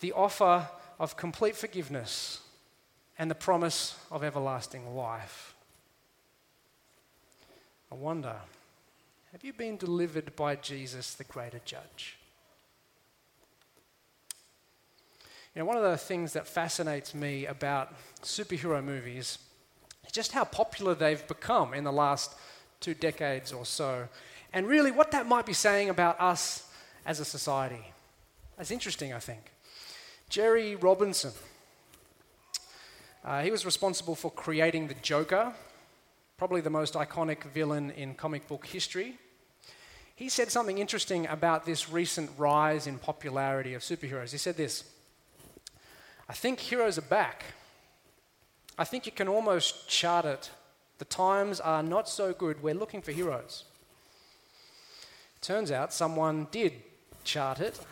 the 0.00 0.10
offer 0.14 0.68
of 0.98 1.16
complete 1.16 1.56
forgiveness 1.56 2.40
and 3.20 3.30
the 3.30 3.36
promise 3.36 3.96
of 4.10 4.24
everlasting 4.24 4.96
life. 4.96 5.54
I 7.92 7.94
wonder, 7.94 8.34
have 9.34 9.42
you 9.42 9.52
been 9.52 9.76
delivered 9.76 10.36
by 10.36 10.54
Jesus, 10.54 11.14
the 11.14 11.24
greater 11.24 11.60
judge? 11.64 12.16
You 15.52 15.58
know, 15.58 15.64
one 15.64 15.76
of 15.76 15.82
the 15.82 15.96
things 15.96 16.34
that 16.34 16.46
fascinates 16.46 17.16
me 17.16 17.44
about 17.44 17.92
superhero 18.22 18.82
movies 18.82 19.38
is 20.06 20.12
just 20.12 20.30
how 20.30 20.44
popular 20.44 20.94
they've 20.94 21.26
become 21.26 21.74
in 21.74 21.82
the 21.82 21.90
last 21.90 22.36
two 22.78 22.94
decades 22.94 23.52
or 23.52 23.66
so. 23.66 24.06
And 24.52 24.68
really, 24.68 24.92
what 24.92 25.10
that 25.10 25.26
might 25.26 25.46
be 25.46 25.52
saying 25.52 25.90
about 25.90 26.20
us 26.20 26.70
as 27.04 27.18
a 27.18 27.24
society. 27.24 27.92
That's 28.56 28.70
interesting, 28.70 29.12
I 29.12 29.18
think. 29.18 29.50
Jerry 30.28 30.76
Robinson, 30.76 31.32
uh, 33.24 33.42
he 33.42 33.50
was 33.50 33.66
responsible 33.66 34.14
for 34.14 34.30
creating 34.30 34.86
the 34.86 34.94
Joker, 35.02 35.52
probably 36.36 36.60
the 36.60 36.70
most 36.70 36.94
iconic 36.94 37.42
villain 37.42 37.90
in 37.90 38.14
comic 38.14 38.46
book 38.46 38.66
history. 38.66 39.18
He 40.14 40.28
said 40.28 40.50
something 40.50 40.78
interesting 40.78 41.26
about 41.26 41.66
this 41.66 41.90
recent 41.90 42.30
rise 42.38 42.86
in 42.86 42.98
popularity 42.98 43.74
of 43.74 43.82
superheroes. 43.82 44.30
He 44.30 44.38
said 44.38 44.56
this 44.56 44.84
I 46.28 46.32
think 46.32 46.60
heroes 46.60 46.98
are 46.98 47.02
back. 47.02 47.44
I 48.78 48.84
think 48.84 49.06
you 49.06 49.12
can 49.12 49.28
almost 49.28 49.88
chart 49.88 50.24
it. 50.24 50.50
The 50.98 51.04
times 51.04 51.60
are 51.60 51.82
not 51.82 52.08
so 52.08 52.32
good. 52.32 52.62
We're 52.62 52.74
looking 52.74 53.02
for 53.02 53.12
heroes. 53.12 53.64
Turns 55.40 55.70
out 55.70 55.92
someone 55.92 56.46
did 56.50 56.72
chart 57.24 57.60
it. 57.60 57.78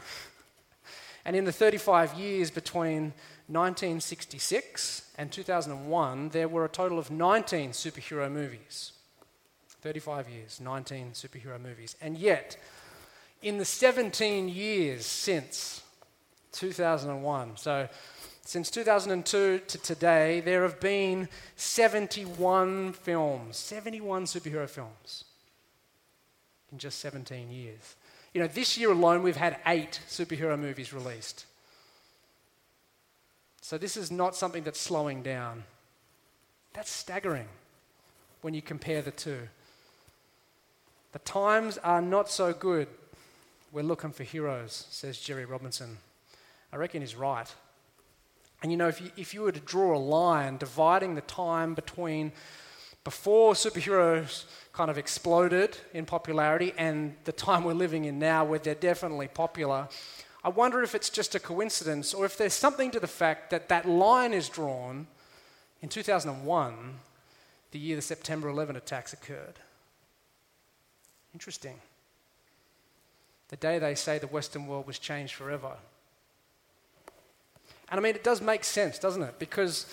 And 1.25 1.37
in 1.37 1.45
the 1.45 1.53
35 1.53 2.15
years 2.15 2.51
between 2.51 3.13
1966 3.47 5.13
and 5.17 5.31
2001, 5.31 6.31
there 6.31 6.49
were 6.49 6.65
a 6.65 6.69
total 6.69 6.99
of 6.99 7.13
19 7.13 7.71
superhero 7.71 8.29
movies. 8.29 8.91
35 9.83 10.29
years, 10.29 10.61
19 10.61 11.11
superhero 11.13 11.61
movies. 11.61 11.97
And 12.01 12.17
yet, 12.17 12.57
in 13.43 13.59
the 13.59 13.65
17 13.65 14.49
years 14.49 15.05
since 15.05 15.83
2001, 16.53 17.57
so 17.57 17.89
since 18.45 18.71
2002 18.71 19.61
to 19.67 19.79
today, 19.79 20.41
there 20.41 20.63
have 20.63 20.81
been 20.81 21.29
71 21.57 22.93
films, 22.93 23.57
71 23.57 24.25
superhero 24.25 24.69
films 24.69 25.25
in 26.71 26.79
just 26.79 27.01
17 27.01 27.51
years. 27.51 27.97
You 28.33 28.41
know, 28.41 28.47
this 28.47 28.79
year 28.79 28.93
alone, 28.93 29.23
we've 29.23 29.37
had 29.37 29.59
eight 29.67 30.01
superhero 30.09 30.59
movies 30.59 30.93
released. 30.93 31.47
So 33.61 33.79
this 33.79 33.97
is 33.97 34.11
not 34.11 34.35
something 34.37 34.63
that's 34.63 34.81
slowing 34.81 35.23
down. 35.23 35.65
That's 36.73 36.91
staggering 36.91 37.49
when 38.41 38.55
you 38.55 38.63
compare 38.63 39.03
the 39.03 39.11
two. 39.11 39.49
The 41.13 41.19
times 41.21 41.79
are 41.79 42.01
not 42.01 42.31
so 42.31 42.53
good. 42.53 42.89
We're 43.71 43.83
looking 43.83 44.13
for 44.13 44.25
heroes, 44.25 44.87
says 44.91 45.19
Jerry 45.19 45.45
Robinson. 45.45 45.99
I 46.73 46.77
reckon 46.77 47.03
he's 47.03 47.15
right. 47.15 47.53
And 48.63 48.71
you 48.71 48.79
know, 48.79 48.89
if 48.89 49.01
you, 49.01 49.11
if 49.17 49.35
you 49.35 49.43
were 49.43 49.53
to 49.53 49.61
draw 49.61 49.97
a 49.97 49.99
line 49.99 50.57
dividing 50.57 51.15
the 51.15 51.21
time 51.23 51.75
between 51.75 52.33
before 53.05 53.55
superheroes 53.55 54.45
kind 54.73 54.91
of 54.91 54.97
exploded 54.97 55.77
in 55.93 56.07
popularity 56.07 56.73
and 56.79 57.15
the 57.25 57.33
time 57.33 57.65
we're 57.65 57.73
living 57.73 58.05
in 58.05 58.19
now 58.19 58.45
where 58.45 58.59
they're 58.59 58.75
definitely 58.75 59.29
popular, 59.29 59.89
I 60.45 60.49
wonder 60.49 60.83
if 60.83 60.95
it's 60.95 61.11
just 61.11 61.35
a 61.35 61.41
coincidence 61.41 62.15
or 62.15 62.25
if 62.25 62.39
there's 62.39 62.55
something 62.55 62.91
to 62.93 63.01
the 63.01 63.07
fact 63.07 63.51
that 63.51 63.69
that 63.69 63.89
line 63.89 64.33
is 64.33 64.49
drawn 64.49 65.09
in 65.83 65.89
2001, 65.89 66.95
the 67.73 67.79
year 67.79 67.97
the 67.97 68.03
September 68.03 68.49
11 68.49 68.77
attacks 68.77 69.13
occurred. 69.13 69.59
Interesting. 71.35 71.79
The 73.49 73.57
day 73.57 73.79
they 73.79 73.95
say 73.95 74.19
the 74.19 74.27
Western 74.27 74.67
world 74.67 74.87
was 74.87 74.99
changed 74.99 75.35
forever. 75.35 75.73
And 77.91 78.01
I 78.01 78.03
mean, 78.03 78.15
it 78.15 78.25
does 78.25 78.41
make 78.41 78.65
sense, 78.65 78.99
doesn't 78.99 79.23
it? 79.23 79.39
Because 79.39 79.87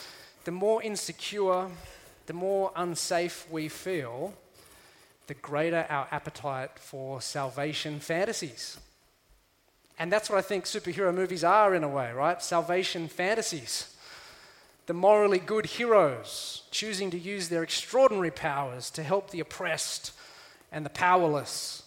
the 0.45 0.51
more 0.51 0.81
insecure, 0.81 1.67
the 2.27 2.33
more 2.33 2.71
unsafe 2.75 3.45
we 3.51 3.67
feel, 3.67 4.33
the 5.27 5.33
greater 5.33 5.85
our 5.89 6.07
appetite 6.11 6.71
for 6.79 7.21
salvation 7.21 7.99
fantasies. 7.99 8.77
And 9.99 10.11
that's 10.11 10.29
what 10.29 10.39
I 10.39 10.41
think 10.41 10.63
superhero 10.63 11.13
movies 11.13 11.43
are 11.43 11.75
in 11.75 11.83
a 11.83 11.89
way, 11.89 12.11
right? 12.13 12.41
Salvation 12.41 13.09
fantasies. 13.09 13.93
The 14.85 14.93
morally 14.93 15.39
good 15.39 15.65
heroes 15.65 16.63
choosing 16.71 17.11
to 17.11 17.19
use 17.19 17.49
their 17.49 17.63
extraordinary 17.63 18.31
powers 18.31 18.89
to 18.91 19.03
help 19.03 19.29
the 19.29 19.41
oppressed 19.41 20.13
and 20.71 20.85
the 20.85 20.89
powerless 20.89 21.83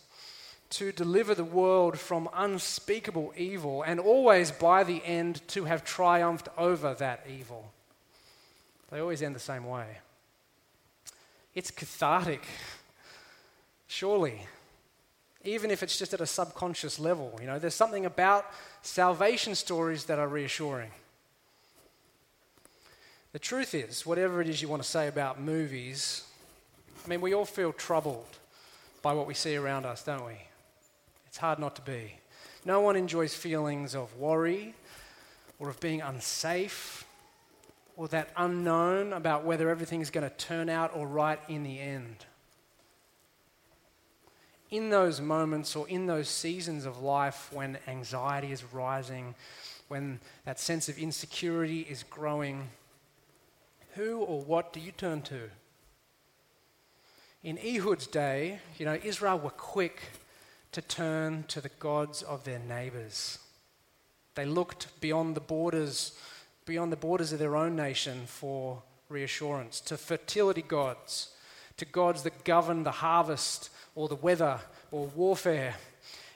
to 0.71 0.91
deliver 0.91 1.35
the 1.35 1.45
world 1.45 1.99
from 1.99 2.29
unspeakable 2.35 3.33
evil 3.37 3.83
and 3.83 4.01
always 4.01 4.51
by 4.51 4.83
the 4.83 5.05
end 5.05 5.47
to 5.49 5.65
have 5.65 5.85
triumphed 5.85 6.49
over 6.57 6.95
that 6.95 7.27
evil. 7.29 7.71
They 8.91 9.01
always 9.01 9.23
end 9.23 9.35
the 9.35 9.41
same 9.41 9.67
way. 9.67 9.99
It's 11.55 11.71
cathartic, 11.71 12.47
surely, 13.87 14.47
even 15.45 15.71
if 15.71 15.83
it's 15.83 15.99
just 15.99 16.15
at 16.15 16.23
a 16.23 16.27
subconscious 16.27 16.99
level. 16.99 17.39
You 17.41 17.47
know, 17.47 17.59
there's 17.59 17.75
something 17.75 18.07
about 18.07 18.47
salvation 18.81 19.55
stories 19.55 20.05
that 20.07 20.19
are 20.19 20.29
reassuring. 20.29 20.91
The 23.33 23.39
truth 23.39 23.75
is, 23.75 24.07
whatever 24.07 24.41
it 24.41 24.49
is 24.49 24.63
you 24.63 24.69
want 24.69 24.83
to 24.83 24.89
say 24.89 25.09
about 25.09 25.41
movies, 25.41 26.25
I 27.05 27.09
mean, 27.09 27.21
we 27.21 27.35
all 27.35 27.45
feel 27.45 27.73
troubled 27.73 28.39
by 29.03 29.13
what 29.13 29.27
we 29.27 29.35
see 29.35 29.57
around 29.57 29.85
us, 29.85 30.03
don't 30.03 30.25
we? 30.25 30.39
It's 31.27 31.39
hard 31.39 31.59
not 31.59 31.77
to 31.77 31.83
be. 31.83 32.15
No 32.65 32.81
one 32.81 32.95
enjoys 32.95 33.35
feelings 33.35 33.95
of 33.95 34.17
worry 34.17 34.75
or 35.59 35.69
of 35.69 35.81
being 35.81 36.01
unsafe 36.01 37.05
or 37.97 38.09
that 38.09 38.31
unknown 38.37 39.13
about 39.13 39.45
whether 39.45 39.69
everything's 39.69 40.11
going 40.11 40.29
to 40.29 40.37
turn 40.37 40.69
out 40.69 40.93
all 40.93 41.07
right 41.07 41.41
in 41.49 41.63
the 41.63 41.81
end. 41.81 42.25
In 44.71 44.91
those 44.91 45.21
moments 45.21 45.77
or 45.77 45.87
in 45.89 46.07
those 46.07 46.29
seasons 46.29 46.87
of 46.87 47.03
life 47.03 47.51
when 47.53 47.79
anxiety 47.87 48.53
is 48.53 48.65
rising, 48.73 49.35
when 49.89 50.21
that 50.47 50.59
sense 50.59 50.89
of 50.89 50.97
insecurity 50.97 51.81
is 51.81 52.05
growing, 52.05 52.69
who 53.95 54.19
or 54.19 54.41
what 54.41 54.73
do 54.73 54.81
you 54.81 54.93
turn 54.93 55.21
to? 55.23 55.51
In 57.45 57.59
Ehud's 57.59 58.07
day, 58.07 58.61
you 58.79 58.87
know, 58.87 58.99
Israel 59.03 59.37
were 59.37 59.51
quick 59.51 60.01
to 60.71 60.81
turn 60.81 61.45
to 61.49 61.61
the 61.61 61.71
gods 61.81 62.23
of 62.23 62.45
their 62.45 62.61
neighbors. 62.61 63.39
They 64.37 64.47
looked 64.47 65.01
beyond 65.01 65.35
the 65.35 65.41
borders, 65.41 66.17
beyond 66.67 66.93
the 66.93 66.97
borders 66.97 67.33
of 67.33 67.41
their 67.41 67.57
own 67.57 67.75
nation 67.75 68.27
for 68.27 68.85
reassurance, 69.09 69.81
to 69.81 69.97
fertility 69.97 70.63
gods, 70.63 71.35
to 71.79 71.85
gods 71.85 72.23
that 72.23 72.45
govern 72.45 72.85
the 72.85 72.93
harvest 72.93 73.71
or 73.97 74.07
the 74.07 74.15
weather 74.15 74.61
or 74.93 75.07
warfare. 75.09 75.75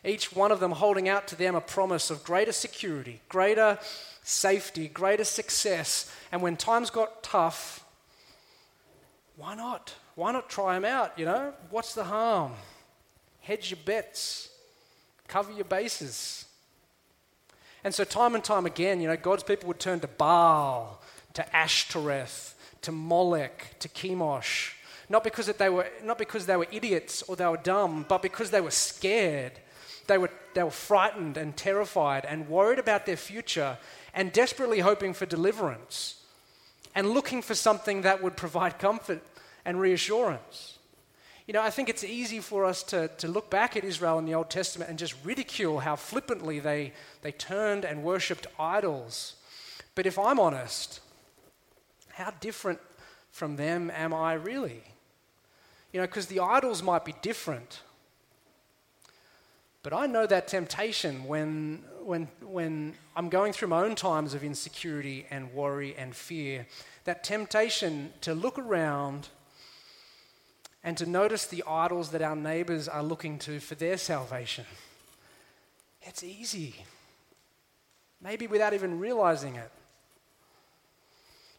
Each 0.05 0.35
one 0.35 0.51
of 0.51 0.59
them 0.59 0.73
holding 0.73 1.09
out 1.09 1.29
to 1.29 1.37
them 1.37 1.55
a 1.55 1.61
promise 1.61 2.11
of 2.11 2.25
greater 2.25 2.53
security, 2.53 3.21
greater 3.29 3.79
safety, 4.25 4.88
greater 4.88 5.25
success. 5.25 6.12
And 6.33 6.42
when 6.42 6.57
times 6.57 6.90
got 6.90 7.23
tough, 7.23 7.85
why 9.37 9.55
not? 9.55 9.95
Why 10.17 10.33
not 10.33 10.51
try 10.51 10.75
them 10.75 10.85
out? 10.85 11.17
You 11.17 11.27
know, 11.27 11.55
what's 11.71 11.95
the 11.95 12.05
harm? 12.05 12.53
hedge 13.47 13.71
your 13.71 13.79
bets, 13.85 14.51
cover 15.29 15.53
your 15.53 15.65
bases. 15.65 16.47
And 17.85 17.95
so, 17.95 18.03
time 18.03 18.35
and 18.35 18.43
time 18.43 18.67
again, 18.67 19.01
you 19.01 19.07
know, 19.07 19.17
God's 19.17 19.45
people 19.45 19.69
would 19.69 19.79
turn 19.79 20.01
to 20.01 20.09
Baal, 20.09 21.01
to 21.35 21.57
Ashtoreth, 21.57 22.57
to 22.83 22.91
Molech, 22.91 23.77
to 23.79 23.89
Chemosh. 23.89 24.73
Not 25.09 25.23
because, 25.23 25.47
they 25.47 25.69
were, 25.69 25.87
not 26.03 26.19
because 26.19 26.47
they 26.47 26.57
were 26.57 26.67
idiots 26.73 27.23
or 27.23 27.37
they 27.37 27.47
were 27.47 27.57
dumb, 27.57 28.05
but 28.09 28.21
because 28.21 28.51
they 28.51 28.61
were 28.61 28.73
scared. 28.73 29.53
They 30.09 30.19
were, 30.19 30.31
they 30.55 30.65
were 30.65 30.71
frightened 30.73 31.37
and 31.37 31.57
terrified 31.57 32.25
and 32.25 32.49
worried 32.49 32.81
about 32.81 33.07
their 33.07 33.17
future 33.17 33.79
and 34.13 34.33
desperately 34.33 34.81
hoping 34.81 35.15
for 35.15 35.27
deliverance. 35.27 36.25
and 36.97 37.11
looking 37.11 37.43
for 37.43 37.55
something 37.55 38.03
that 38.03 38.23
would 38.23 38.37
provide 38.37 38.79
comfort 38.79 39.23
and 39.67 39.79
reassurance. 39.79 40.79
You 41.47 41.53
know, 41.53 41.63
I 41.63 41.71
think 41.71 41.89
it's 41.89 42.03
easy 42.03 42.41
for 42.41 42.65
us 42.65 42.83
to, 42.85 43.09
to 43.19 43.29
look 43.29 43.51
back 43.51 43.77
at 43.77 43.85
Israel 43.85 44.19
in 44.19 44.25
the 44.25 44.35
Old 44.35 44.49
Testament 44.49 44.89
and 44.89 44.99
just 44.99 45.15
ridicule 45.25 45.81
how 45.81 45.97
flippantly 45.97 46.59
they, 46.61 46.93
they 47.23 47.33
turned 47.33 47.85
and 47.85 48.03
worshipped 48.03 48.47
idols. 48.59 49.35
But 49.95 50.07
if 50.07 50.19
I'm 50.19 50.41
honest, 50.41 51.01
how 52.15 52.33
different 52.41 52.81
from 53.31 53.57
them 53.57 53.91
am 53.91 54.15
I 54.15 54.35
really? 54.35 54.83
You 55.93 56.01
know, 56.01 56.07
because 56.07 56.27
the 56.27 56.41
idols 56.41 56.83
might 56.83 57.05
be 57.05 57.15
different. 57.23 57.83
But 59.83 59.93
I 59.93 60.07
know 60.07 60.27
that 60.27 60.49
temptation 60.49 61.25
when, 61.25 61.85
when, 62.03 62.29
when 62.41 62.95
I'm 63.15 63.29
going 63.29 63.53
through 63.53 63.69
my 63.69 63.85
own 63.85 63.95
times 63.95 64.35
of 64.35 64.43
insecurity 64.43 65.27
and 65.31 65.53
worry 65.55 65.95
and 65.97 66.15
fear, 66.15 66.67
that 67.05 67.23
temptation 67.23 68.13
to 68.23 68.35
look 68.35 68.59
around 68.59 69.29
and 70.87 70.96
to 70.96 71.05
notice 71.05 71.46
the 71.46 71.64
idols 71.66 72.11
that 72.11 72.22
our 72.22 72.37
neighbors 72.37 72.87
are 72.87 73.03
looking 73.03 73.40
to 73.40 73.59
for 73.59 73.75
their 73.75 73.99
salvation. 73.99 74.64
It's 76.03 76.22
easy, 76.22 76.77
maybe 78.22 78.46
without 78.46 78.72
even 78.72 79.01
realizing 79.01 79.57
it. 79.57 79.70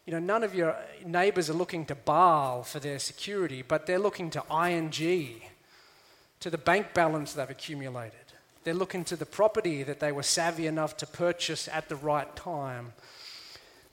You 0.06 0.14
know, 0.14 0.18
none 0.18 0.42
of 0.42 0.54
your 0.54 0.74
neighbors 1.04 1.50
are 1.50 1.54
looking 1.54 1.84
to 1.86 1.94
Baal 1.94 2.62
for 2.62 2.80
their 2.80 2.98
security, 2.98 3.60
but 3.60 3.84
they're 3.84 3.98
looking 3.98 4.30
to 4.30 4.42
ING, 4.50 4.90
to 6.40 6.48
the 6.48 6.56
bank 6.56 6.94
balance 6.94 7.34
they've 7.34 7.50
accumulated. 7.50 8.14
They're 8.64 8.72
looking 8.72 9.04
to 9.04 9.16
the 9.16 9.26
property 9.26 9.82
that 9.82 10.00
they 10.00 10.10
were 10.10 10.22
savvy 10.22 10.66
enough 10.66 10.96
to 10.96 11.06
purchase 11.06 11.68
at 11.68 11.90
the 11.90 11.96
right 11.96 12.34
time. 12.34 12.94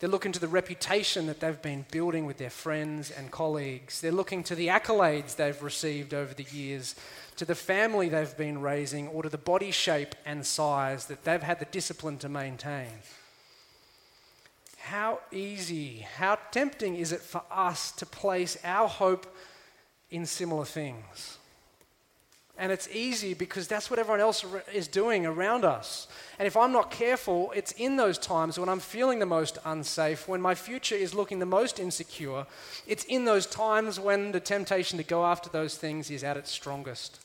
They're 0.05 0.11
looking 0.11 0.33
to 0.33 0.39
the 0.39 0.47
reputation 0.47 1.25
that 1.25 1.39
they've 1.39 1.63
been 1.63 1.83
building 1.89 2.27
with 2.27 2.37
their 2.37 2.51
friends 2.51 3.09
and 3.09 3.31
colleagues. 3.31 4.01
They're 4.01 4.11
looking 4.11 4.43
to 4.43 4.53
the 4.53 4.67
accolades 4.67 5.35
they've 5.35 5.63
received 5.63 6.13
over 6.13 6.31
the 6.31 6.45
years, 6.51 6.93
to 7.37 7.43
the 7.43 7.55
family 7.55 8.07
they've 8.07 8.37
been 8.37 8.61
raising, 8.61 9.07
or 9.07 9.23
to 9.23 9.29
the 9.29 9.39
body 9.39 9.71
shape 9.71 10.13
and 10.23 10.45
size 10.45 11.07
that 11.07 11.23
they've 11.23 11.41
had 11.41 11.57
the 11.57 11.65
discipline 11.65 12.19
to 12.19 12.29
maintain. 12.29 12.91
How 14.77 15.21
easy, 15.31 16.05
how 16.17 16.37
tempting 16.51 16.97
is 16.97 17.11
it 17.11 17.21
for 17.21 17.41
us 17.49 17.91
to 17.93 18.05
place 18.05 18.59
our 18.63 18.87
hope 18.87 19.25
in 20.11 20.27
similar 20.27 20.65
things? 20.65 21.39
And 22.57 22.71
it's 22.71 22.87
easy 22.87 23.33
because 23.33 23.67
that's 23.67 23.89
what 23.89 23.99
everyone 23.99 24.21
else 24.21 24.45
is 24.73 24.87
doing 24.87 25.25
around 25.25 25.65
us. 25.65 26.07
And 26.39 26.47
if 26.47 26.55
I'm 26.55 26.71
not 26.71 26.89
careful, 26.89 27.51
it's 27.53 27.73
in 27.73 27.97
those 27.97 28.17
times 28.17 28.57
when 28.57 28.69
I'm 28.69 28.79
feeling 28.79 29.19
the 29.19 29.25
most 29.25 29.57
unsafe, 29.65 30.27
when 30.27 30.41
my 30.41 30.55
future 30.55 30.95
is 30.95 31.13
looking 31.13 31.39
the 31.39 31.45
most 31.45 31.79
insecure, 31.79 32.45
it's 32.87 33.03
in 33.05 33.25
those 33.25 33.45
times 33.45 33.99
when 33.99 34.31
the 34.31 34.39
temptation 34.39 34.97
to 34.97 35.03
go 35.03 35.25
after 35.25 35.49
those 35.49 35.75
things 35.75 36.09
is 36.09 36.23
at 36.23 36.37
its 36.37 36.49
strongest. 36.49 37.19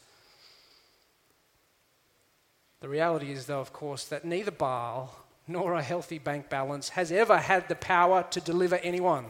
The 2.81 2.89
reality 2.89 3.31
is, 3.31 3.47
though, 3.47 3.61
of 3.61 3.73
course, 3.73 4.05
that 4.07 4.25
neither 4.25 4.51
Baal 4.51 5.15
nor 5.47 5.75
a 5.75 5.83
healthy 5.83 6.19
bank 6.19 6.49
balance 6.49 6.91
has 6.91 7.13
ever 7.13 7.37
had 7.37 7.69
the 7.69 7.75
power 7.75 8.25
to 8.31 8.41
deliver 8.41 8.77
anyone. 8.77 9.27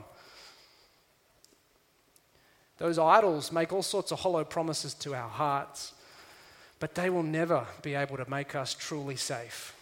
Those 2.80 2.98
idols 2.98 3.52
make 3.52 3.74
all 3.74 3.82
sorts 3.82 4.10
of 4.10 4.20
hollow 4.20 4.42
promises 4.42 4.94
to 4.94 5.14
our 5.14 5.28
hearts, 5.28 5.92
but 6.78 6.94
they 6.94 7.10
will 7.10 7.22
never 7.22 7.66
be 7.82 7.94
able 7.94 8.16
to 8.16 8.28
make 8.28 8.54
us 8.54 8.72
truly 8.72 9.16
safe. 9.16 9.76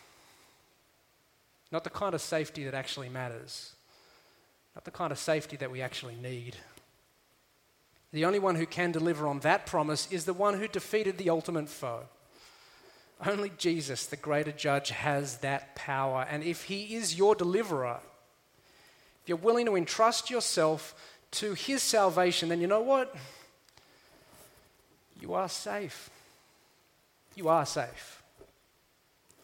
Not 1.70 1.84
the 1.84 1.90
kind 1.90 2.12
of 2.12 2.20
safety 2.20 2.64
that 2.64 2.74
actually 2.74 3.08
matters, 3.08 3.72
not 4.74 4.84
the 4.84 4.90
kind 4.90 5.12
of 5.12 5.18
safety 5.18 5.56
that 5.58 5.70
we 5.70 5.80
actually 5.80 6.16
need. 6.16 6.56
The 8.12 8.24
only 8.24 8.40
one 8.40 8.56
who 8.56 8.66
can 8.66 8.90
deliver 8.90 9.28
on 9.28 9.40
that 9.40 9.64
promise 9.64 10.10
is 10.10 10.24
the 10.24 10.32
one 10.32 10.58
who 10.58 10.66
defeated 10.66 11.18
the 11.18 11.30
ultimate 11.30 11.68
foe. 11.68 12.02
Only 13.24 13.52
Jesus, 13.58 14.06
the 14.06 14.16
greater 14.16 14.50
judge, 14.50 14.90
has 14.90 15.38
that 15.38 15.76
power. 15.76 16.26
And 16.28 16.42
if 16.42 16.64
he 16.64 16.96
is 16.96 17.16
your 17.16 17.36
deliverer, 17.36 18.00
if 19.22 19.28
you're 19.28 19.38
willing 19.38 19.66
to 19.66 19.76
entrust 19.76 20.30
yourself 20.30 20.96
to 21.32 21.54
his 21.54 21.82
salvation, 21.82 22.48
then 22.48 22.60
you 22.60 22.66
know 22.66 22.80
what? 22.80 23.14
You 25.20 25.34
are 25.34 25.48
safe. 25.48 26.10
You 27.34 27.48
are 27.48 27.66
safe. 27.66 28.22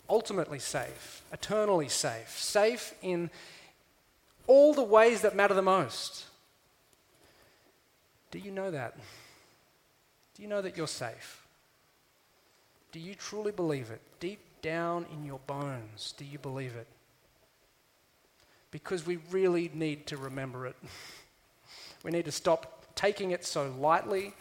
Ultimately 0.08 0.58
safe, 0.58 1.22
eternally 1.32 1.88
safe, 1.88 2.38
safe 2.38 2.94
in 3.02 3.30
all 4.46 4.74
the 4.74 4.82
ways 4.82 5.22
that 5.22 5.34
matter 5.34 5.54
the 5.54 5.62
most. 5.62 6.26
Do 8.30 8.38
you 8.38 8.50
know 8.50 8.70
that? 8.70 8.96
Do 10.34 10.42
you 10.42 10.48
know 10.48 10.60
that 10.60 10.76
you're 10.76 10.86
safe? 10.86 11.46
Do 12.92 13.00
you 13.00 13.14
truly 13.14 13.52
believe 13.52 13.90
it? 13.90 14.00
Deep 14.20 14.40
down 14.60 15.06
in 15.12 15.24
your 15.24 15.40
bones, 15.46 16.14
do 16.16 16.24
you 16.24 16.38
believe 16.38 16.74
it? 16.74 16.86
Because 18.70 19.06
we 19.06 19.18
really 19.30 19.70
need 19.72 20.06
to 20.08 20.16
remember 20.16 20.66
it. 20.66 20.76
We 22.04 22.10
need 22.10 22.26
to 22.26 22.32
stop 22.32 22.94
taking 22.94 23.32
it 23.32 23.44
so 23.44 23.74
lightly. 23.80 24.34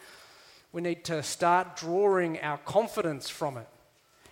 We 0.72 0.82
need 0.82 1.04
to 1.04 1.22
start 1.22 1.76
drawing 1.76 2.38
our 2.40 2.58
confidence 2.58 3.28
from 3.28 3.56
it, 3.56 3.66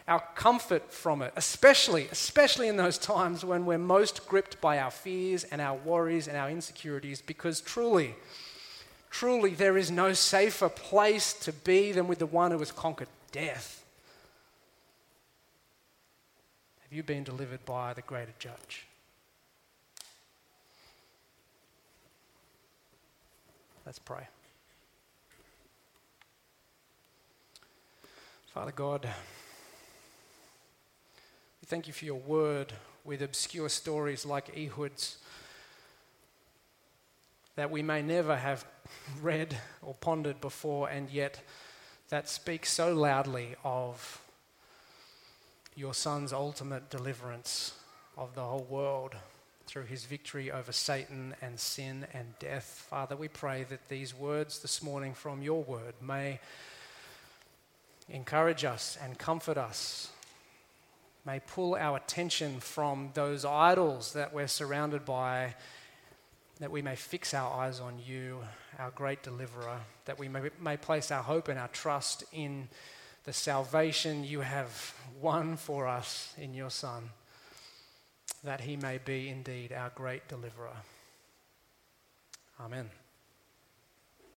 our 0.06 0.22
comfort 0.34 0.92
from 0.92 1.22
it, 1.22 1.32
especially, 1.34 2.08
especially 2.12 2.68
in 2.68 2.76
those 2.76 2.98
times 2.98 3.44
when 3.44 3.64
we're 3.64 3.78
most 3.78 4.28
gripped 4.28 4.60
by 4.60 4.78
our 4.78 4.90
fears 4.90 5.44
and 5.44 5.60
our 5.60 5.76
worries 5.76 6.28
and 6.28 6.36
our 6.36 6.50
insecurities, 6.50 7.22
because 7.22 7.60
truly, 7.60 8.14
truly, 9.10 9.54
there 9.54 9.78
is 9.78 9.90
no 9.90 10.12
safer 10.12 10.68
place 10.68 11.32
to 11.32 11.52
be 11.52 11.92
than 11.92 12.06
with 12.06 12.18
the 12.18 12.26
one 12.26 12.50
who 12.50 12.58
has 12.58 12.70
conquered 12.70 13.08
death. 13.30 13.84
Have 16.82 16.92
you 16.92 17.02
been 17.02 17.24
delivered 17.24 17.64
by 17.64 17.94
the 17.94 18.02
greater 18.02 18.34
judge? 18.38 18.86
Let's 23.84 23.98
pray. 23.98 24.28
Father 28.46 28.70
God, 28.70 29.04
we 31.60 31.66
thank 31.66 31.88
you 31.88 31.92
for 31.92 32.04
your 32.04 32.20
word 32.20 32.72
with 33.04 33.22
obscure 33.22 33.68
stories 33.68 34.24
like 34.24 34.56
Ehud's 34.56 35.16
that 37.56 37.70
we 37.70 37.82
may 37.82 38.02
never 38.02 38.36
have 38.36 38.64
read 39.20 39.56
or 39.82 39.94
pondered 39.94 40.40
before, 40.40 40.88
and 40.88 41.10
yet 41.10 41.40
that 42.08 42.28
speaks 42.28 42.70
so 42.72 42.94
loudly 42.94 43.56
of 43.64 44.22
your 45.74 45.92
Son's 45.92 46.32
ultimate 46.32 46.88
deliverance 46.88 47.74
of 48.16 48.34
the 48.34 48.42
whole 48.42 48.66
world 48.70 49.16
through 49.66 49.85
his 49.85 50.05
victory 50.05 50.51
over 50.51 50.72
Satan 50.72 51.35
and 51.40 51.59
sin 51.59 52.07
and 52.12 52.38
death. 52.38 52.87
Father, 52.88 53.16
we 53.16 53.29
pray 53.29 53.64
that 53.64 53.88
these 53.88 54.14
words 54.14 54.61
this 54.61 54.83
morning 54.83 55.14
from 55.14 55.42
your 55.42 55.62
word 55.62 55.94
may 56.01 56.40
encourage 58.09 58.64
us 58.64 58.98
and 59.03 59.18
comfort 59.18 59.57
us, 59.57 60.11
may 61.25 61.40
pull 61.40 61.75
our 61.75 61.96
attention 61.96 62.61
from 62.61 63.11
those 63.14 63.44
idols 63.44 64.12
that 64.12 64.33
we're 64.33 64.48
surrounded 64.48 65.05
by, 65.05 65.55
that 66.61 66.70
we 66.70 66.83
may 66.83 66.96
fix 66.96 67.33
our 67.33 67.53
eyes 67.62 67.81
on 67.81 67.94
you, 68.05 68.38
our 68.79 68.90
great 68.90 69.22
deliverer, 69.22 69.81
that 70.05 70.18
we 70.18 70.29
may, 70.29 70.51
may 70.61 70.77
place 70.77 71.11
our 71.11 71.22
hope 71.22 71.48
and 71.48 71.59
our 71.59 71.68
trust 71.68 72.25
in 72.33 72.68
the 73.25 73.33
salvation 73.33 74.25
you 74.25 74.40
have 74.40 74.94
won 75.20 75.57
for 75.57 75.87
us 75.87 76.35
in 76.37 76.55
your 76.55 76.70
Son 76.70 77.11
that 78.44 78.61
he 78.61 78.77
may 78.77 78.98
be 78.98 79.29
indeed 79.29 79.73
our 79.73 79.90
great 79.94 80.27
deliverer. 80.29 80.77
Amen. 82.60 82.90